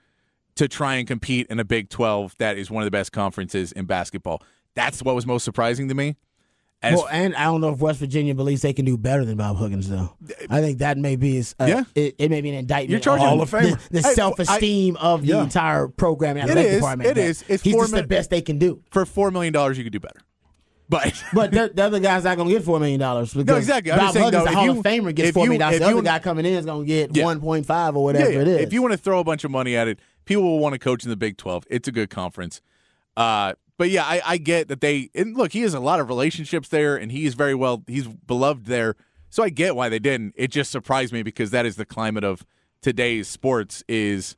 [0.57, 3.73] to try and compete in a Big 12 that is one of the best conferences
[3.73, 4.43] in basketball.
[4.75, 6.17] That's what was most surprising to me.
[6.93, 9.37] As well, and I don't know if West Virginia believes they can do better than
[9.37, 10.15] Bob Huggins, though.
[10.51, 11.85] I think that may be his, uh, Yeah.
[11.95, 12.91] it, it may be an indictment.
[12.91, 13.79] You're charging- Hall of Famer.
[13.91, 15.43] The, the I- self-esteem of the Yeah.
[15.43, 17.11] entire program and It athletic is, department.
[17.11, 17.45] it that is.
[17.49, 18.83] It's He's four just the best they can do.
[18.91, 20.21] for $4 million, you could do better.
[20.89, 23.35] But But the, the other guy's not going to get four million dollars.
[23.35, 23.91] No, exactly.
[23.91, 25.79] I'm Bob saying, Huggins, though, the Hall you- of Famer, gets four you- million dollars.
[25.81, 27.25] The other you- guy coming in is going to get Yeah.
[27.25, 28.61] one point five or whatever yeah, it is.
[28.61, 30.79] If you want to throw a bunch of money at it, people will want to
[30.79, 31.65] coach in the Big 12.
[31.69, 32.61] It's a good conference.
[33.17, 35.53] Uh, but yeah, I, I get that they and look.
[35.53, 37.83] He has a lot of relationships there, and he is very well.
[37.87, 38.97] He's beloved there,
[39.29, 40.35] so I get why they didn't.
[40.37, 42.47] It just surprised me because that is the climate of
[42.81, 43.85] today's sports.
[43.89, 44.37] Is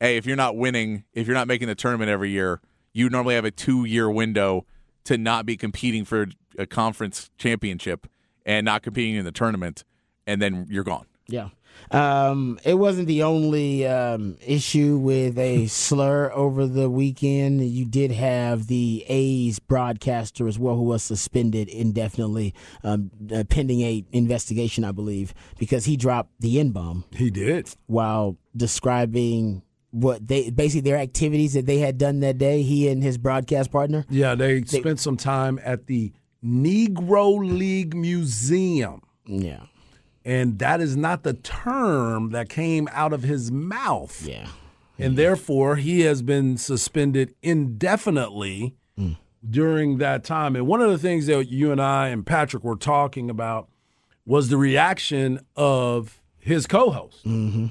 [0.00, 2.60] hey, if you're not winning, if you're not making the tournament every year,
[2.92, 4.66] you normally have a two year window
[5.04, 8.06] to not be competing for a conference championship
[8.46, 9.84] and not competing in the tournament,
[10.26, 11.06] and then you're gone.
[11.28, 11.48] Yeah.
[11.90, 17.60] Um, it wasn't the only um, issue with a slur over the weekend.
[17.62, 23.82] You did have the A's broadcaster as well, who was suspended indefinitely, um, uh, pending
[23.82, 27.68] a investigation, I believe, because he dropped the N bomb He did.
[27.86, 32.62] while describing what they basically their activities that they had done that day.
[32.62, 34.06] He and his broadcast partner.
[34.08, 36.12] Yeah, they, spent some time at the
[36.44, 39.02] Negro League Museum.
[39.26, 39.64] Yeah.
[40.24, 44.26] And that is not the term that came out of his mouth.
[44.26, 44.48] Yeah.
[44.98, 48.76] And therefore, he has been suspended indefinitely
[49.48, 50.54] during that time.
[50.54, 53.68] And one of the things that you and I and Patrick were talking about
[54.24, 57.26] was the reaction of his co-host,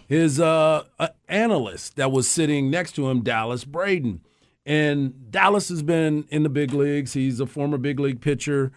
[0.08, 4.22] his uh, uh, analyst that was sitting next to him, Dallas Braden.
[4.66, 7.14] And Dallas has been in the big leagues.
[7.14, 8.72] He's a former big league pitcher.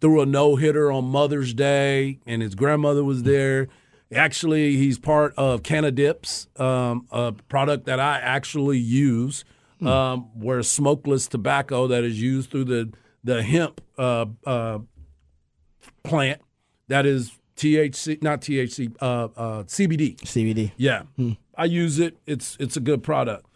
[0.00, 3.68] Threw a no hitter on Mother's Day, and his grandmother was there.
[4.14, 9.44] Actually, he's part of Cannadips, um, a product that I actually use,
[9.80, 12.92] um, where smokeless tobacco that is used through the
[13.24, 14.78] the hemp uh, uh,
[16.02, 16.40] plant
[16.88, 20.16] that is THC, not THC, uh, uh, CBD.
[20.20, 20.72] CBD.
[20.76, 21.02] Yeah,
[21.56, 22.16] I use it.
[22.26, 23.46] It's it's a good product.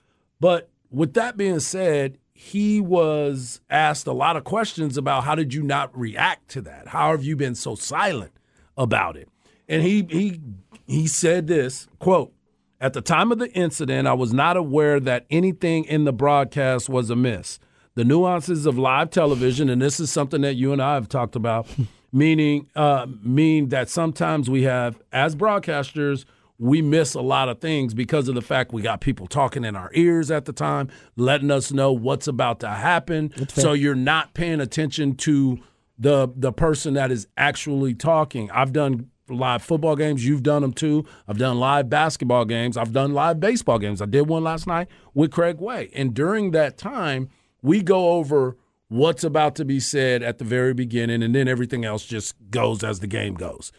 [0.41, 5.55] But with that being said, he was asked a lot of questions about how did
[5.55, 6.89] you not react to that?
[6.89, 8.33] How have you been so silent
[8.77, 9.31] about it?
[9.67, 10.41] And he he
[10.87, 12.33] he said this quote.
[12.79, 16.91] At the time of the incident, I was not aware that anything in the broadcast
[16.91, 17.59] was amiss.
[17.95, 21.37] The nuances of live television, and this is something that you and I have talked
[21.37, 21.67] about,
[22.13, 26.27] meaning uh, mean that sometimes we have, as broadcasters,
[26.59, 29.77] we miss a lot of things because of the fact we got people talking in
[29.77, 33.33] our ears at the time, letting us know what's about to happen.
[33.49, 35.59] So you're not paying attention to
[35.99, 38.51] the the person that is actually talking.
[38.51, 40.25] I've done live football games.
[40.25, 41.05] You've done them too.
[41.27, 42.77] I've done live basketball games.
[42.77, 44.01] I've done live baseball games.
[44.01, 45.91] I did one last night with Craig Way.
[45.95, 47.29] And during that time,
[47.63, 48.57] we go over
[48.89, 52.85] what's about to be said at the very beginning, and then everything else just goes
[52.85, 53.73] as the game goes.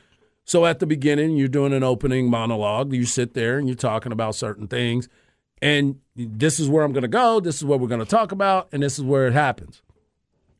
[0.48, 2.94] So at the beginning, you're doing an opening monologue.
[2.94, 5.10] You sit there and you're talking about certain things.
[5.62, 7.42] And this is where I'm going to go.
[7.42, 8.70] This is what we're going to talk about.
[8.72, 9.82] And this is where it happens.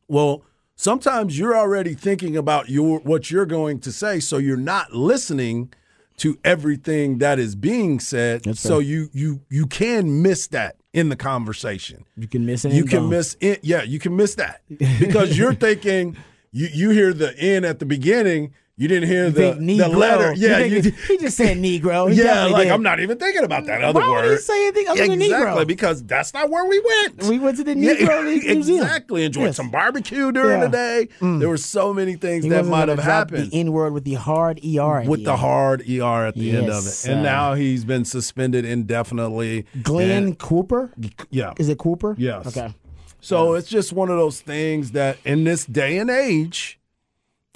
[0.06, 0.44] Well,
[0.76, 5.72] sometimes you're already thinking about your what you're going to say, so you're not listening
[6.18, 8.58] to everything that is being said.
[8.58, 12.04] so you you you can miss that in the conversation.
[12.16, 12.72] You can miss it.
[12.72, 13.60] You can miss it.
[13.62, 16.16] Yeah, you can miss that because you're thinking
[16.52, 18.52] you you hear the end at the beginning.
[18.80, 20.32] You didn't hear the, the letter.
[20.34, 22.12] You Yeah, think you, he just said Negro.
[22.12, 22.44] He yeah.
[22.44, 22.72] Like did.
[22.72, 24.22] I'm not even thinking about that other Why word.
[24.26, 25.66] would he say anything other than exactly Negro?
[25.66, 27.24] because that's not where we went.
[27.24, 28.82] We went to the Yeah, Negro League Museum.
[28.84, 29.24] Exactly.
[29.24, 29.56] Enjoyed Yes.
[29.56, 30.66] some barbecue during Yeah.
[30.66, 31.08] the day.
[31.20, 34.14] There were so many things He that might have happened The N word with the
[34.14, 35.02] hard ER.
[35.08, 35.40] with the end.
[35.40, 37.04] hard ER at the end of it.
[37.08, 39.66] And uh, now he's been suspended indefinitely.
[39.82, 40.92] Glenn And- Cooper.
[41.30, 41.52] yeah.
[41.58, 42.14] Is it Cooper?
[42.16, 42.46] Yes.
[42.46, 42.72] Okay.
[43.20, 46.77] So it's just one of those things that in this day and age,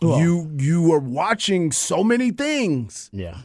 [0.03, 3.39] Well- you you are watching so many things Yeah.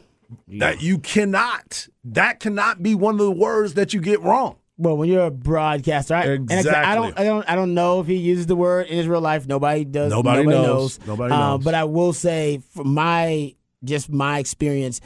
[0.60, 4.56] that you cannot that cannot be one of the words that you get wrong.
[4.80, 8.00] Well, when you're a broadcaster, I, and I- I don't, I don't, I don't know
[8.00, 9.48] if he uses the word in his real life.
[9.48, 10.12] Nobody does.
[10.12, 11.00] Nobody knows.
[11.00, 11.08] knows.
[11.08, 11.64] Nobody Uh, knows.
[11.64, 15.02] But I will say, from my just my experience,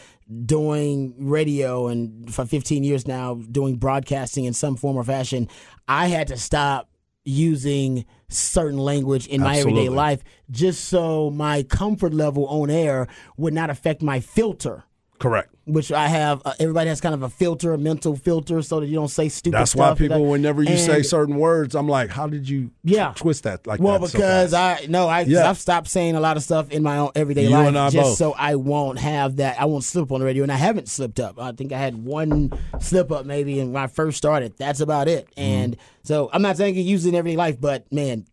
[0.45, 5.47] doing radio and for 15 years now doing broadcasting in some form or fashion,
[5.87, 6.89] I had to stop
[7.23, 13.07] using certain language in my everyday life just so my comfort level on air
[13.37, 14.83] would not affect my filter.
[15.21, 15.53] Correct.
[15.65, 18.87] Which I have, uh, everybody has kind of a filter, a mental filter, so that
[18.87, 22.25] you don't say stupid That's why people, whenever you say certain words, I'm like, how
[22.27, 23.13] did you Yeah.
[23.15, 24.07] twist that like well, that?
[24.09, 24.83] so because fast?
[24.83, 25.47] I no, I Yeah.
[25.47, 27.91] I've stopped saying a lot of stuff in my own everyday You life and I
[27.91, 28.17] just both.
[28.17, 29.61] so I won't have that.
[29.61, 31.39] I won't slip on the radio, and I haven't slipped up.
[31.39, 34.53] I think I had one slip up maybe when I first started.
[34.57, 35.27] That's about it.
[35.37, 35.41] Mm-hmm.
[35.41, 38.25] And so I'm not saying you use it in everyday life, but man,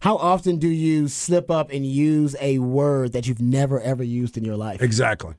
[0.00, 4.38] how often do you slip up and use a word that you've never ever used
[4.38, 4.80] in your life?
[4.80, 5.34] exactly,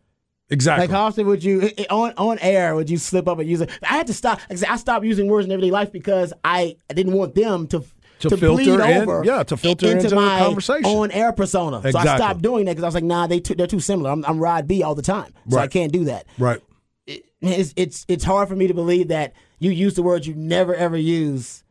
[0.50, 0.84] exactly.
[0.88, 3.70] Like how often would you on on air would you slip up and use it?
[3.84, 4.40] I had to stop.
[4.50, 8.38] I stopped using words in everyday life because I, didn't want them to To to,
[8.38, 10.86] filter bleed in- over yeah, to filter into the my conversation.
[10.86, 11.82] on air persona.
[11.92, 14.10] So I stopped doing that because I was like, nah, they too, they're too similar.
[14.12, 16.26] I'm, I'm Rod B all the time, so I can't do that.
[16.40, 16.62] right.
[17.42, 20.74] It's it's it's hard for me to believe that you use the words you never
[20.74, 21.64] ever use.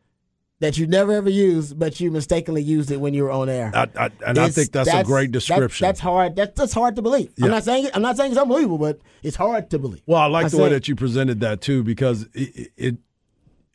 [0.61, 3.71] That you never ever use, but you mistakenly used it when you were on air.
[3.75, 5.85] I, I, and I think that's, a great that- description.
[5.85, 6.37] that's hard.
[6.37, 7.33] That's that's hard to believe.
[7.35, 7.45] Yeah.
[7.45, 10.01] I'm not saying I'm not saying it's unbelievable, but it's hard to believe.
[10.05, 12.95] Well, I like the way that you presented that too, because it, it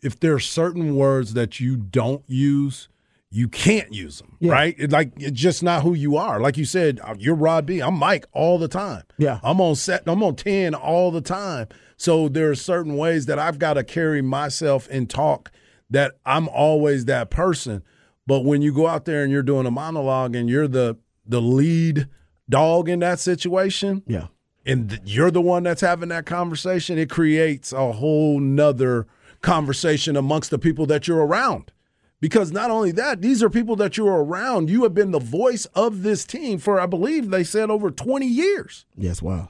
[0.03, 2.89] if there are certain words that you don't use,
[3.31, 4.53] you can't use them, Yeah.
[4.53, 4.75] right?
[4.79, 6.41] It, like it's just not who you are.
[6.41, 7.81] Like you said, uh, you're Rod B.
[7.81, 9.03] I'm Mike all the time.
[9.19, 9.39] Yeah.
[9.43, 10.05] I'm on set.
[10.07, 11.69] I'm on ten all the time.
[11.99, 15.53] So there are certain ways that I've got to carry myself and talk
[15.91, 17.83] that I'm always that person.
[18.27, 21.41] But when you go out there and you're doing a monologue and you're the the
[21.41, 22.09] lead
[22.49, 24.27] dog in that situation, Yeah.
[24.67, 29.07] and th- you're the one that's having that conversation, it creates a whole nother
[29.41, 31.73] conversation amongst the people that you're around.
[32.21, 34.69] Because not only that, these are people that you're around.
[34.69, 38.27] You have been the voice of this team for, I believe they said, over 20
[38.27, 38.85] years.
[38.97, 39.23] Yes.
[39.23, 39.49] Wow.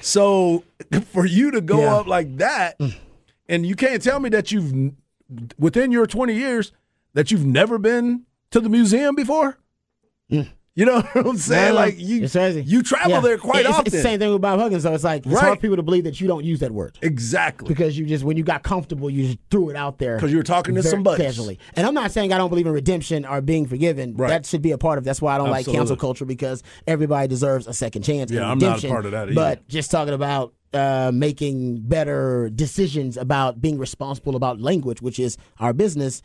[0.00, 0.64] So
[1.12, 1.94] for you to go Yeah.
[1.96, 2.94] up like that, mm.
[3.48, 4.92] and you can't tell me that you've,
[5.58, 6.72] within your 20 years,
[7.14, 9.58] that you've never been to the museum before?
[10.76, 11.70] You know what I'm saying?
[11.74, 13.20] No, like you, you travel Yeah.
[13.20, 13.86] there quite it's, often.
[13.86, 14.84] It's the same thing with Bob Huggins.
[14.84, 15.44] So it's like it's Right.
[15.44, 17.66] hard for people to believe that you don't use that word Exactly.
[17.68, 20.36] because you just when you got comfortable, you just threw it out there because you
[20.36, 21.58] were talking to somebody casually.
[21.74, 24.14] And I'm not saying I don't believe in redemption or being forgiven.
[24.14, 24.28] Right.
[24.28, 25.04] That should be a part of.
[25.04, 28.30] That's why I don't like cancel culture because everybody deserves a second chance.
[28.30, 29.34] Yeah, I'm not a part of that either.
[29.34, 35.36] But just talking about uh, making better decisions about being responsible about language, which is
[35.58, 36.22] our business.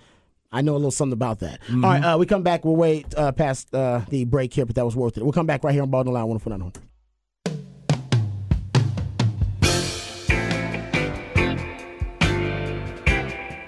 [0.52, 1.62] I know a little something about that.
[1.62, 1.86] Mm-hmm.
[1.86, 2.64] All right, uh, we come back.
[2.64, 5.24] We'll wait uh, past uh, the break here, but that was worth it.
[5.24, 6.76] We'll come back right here on Ball Line 104.9.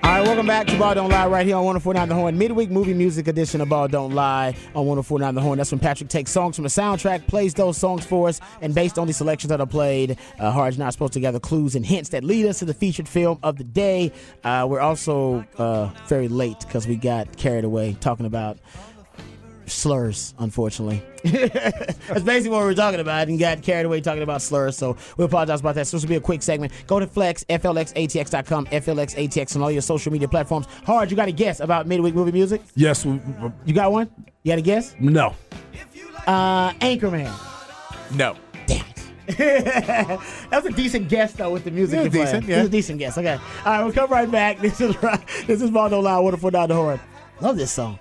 [0.07, 2.37] All right, welcome back to Ball Don't Lie right here on 1049 The Horn.
[2.37, 5.57] Midweek movie music edition of Ball Don't Lie on 1049 The Horn.
[5.57, 8.97] That's when Patrick takes songs from the soundtrack, plays those songs for us, and based
[8.97, 12.11] on the selections that are played, uh, Hard's not supposed to gather clues and hints
[12.11, 14.13] that lead us to the featured film of the day.
[14.45, 18.59] Uh, we're also uh, very late because we got carried away talking about
[19.67, 21.03] slurs, unfortunately.
[21.23, 24.77] That's basically what we were talking about and got carried away talking about slurs.
[24.77, 25.87] So we apologize about that.
[25.87, 26.71] So this will be a quick segment.
[26.87, 30.67] Go to Flex, FLXATX.com, FLXATX and all your social media platforms.
[30.85, 32.61] Harge, you got a guess about midweek movie music?
[32.75, 33.05] Yes.
[33.05, 34.09] You got one?
[34.43, 34.95] You got a guess?
[34.99, 35.35] No.
[36.25, 37.31] Uh, Anchorman.
[38.15, 38.35] No.
[38.65, 38.85] Damn
[39.27, 40.19] that
[40.53, 41.97] was a decent guess though with the music.
[41.97, 42.25] Yeah, you're playing.
[42.25, 43.17] decent, It was a decent guess.
[43.17, 43.33] Okay.
[43.33, 44.59] All right, we'll come right back.
[44.61, 44.95] This is
[45.45, 46.99] this is No Lie, Waterford down the horn.
[47.41, 47.99] Love this song.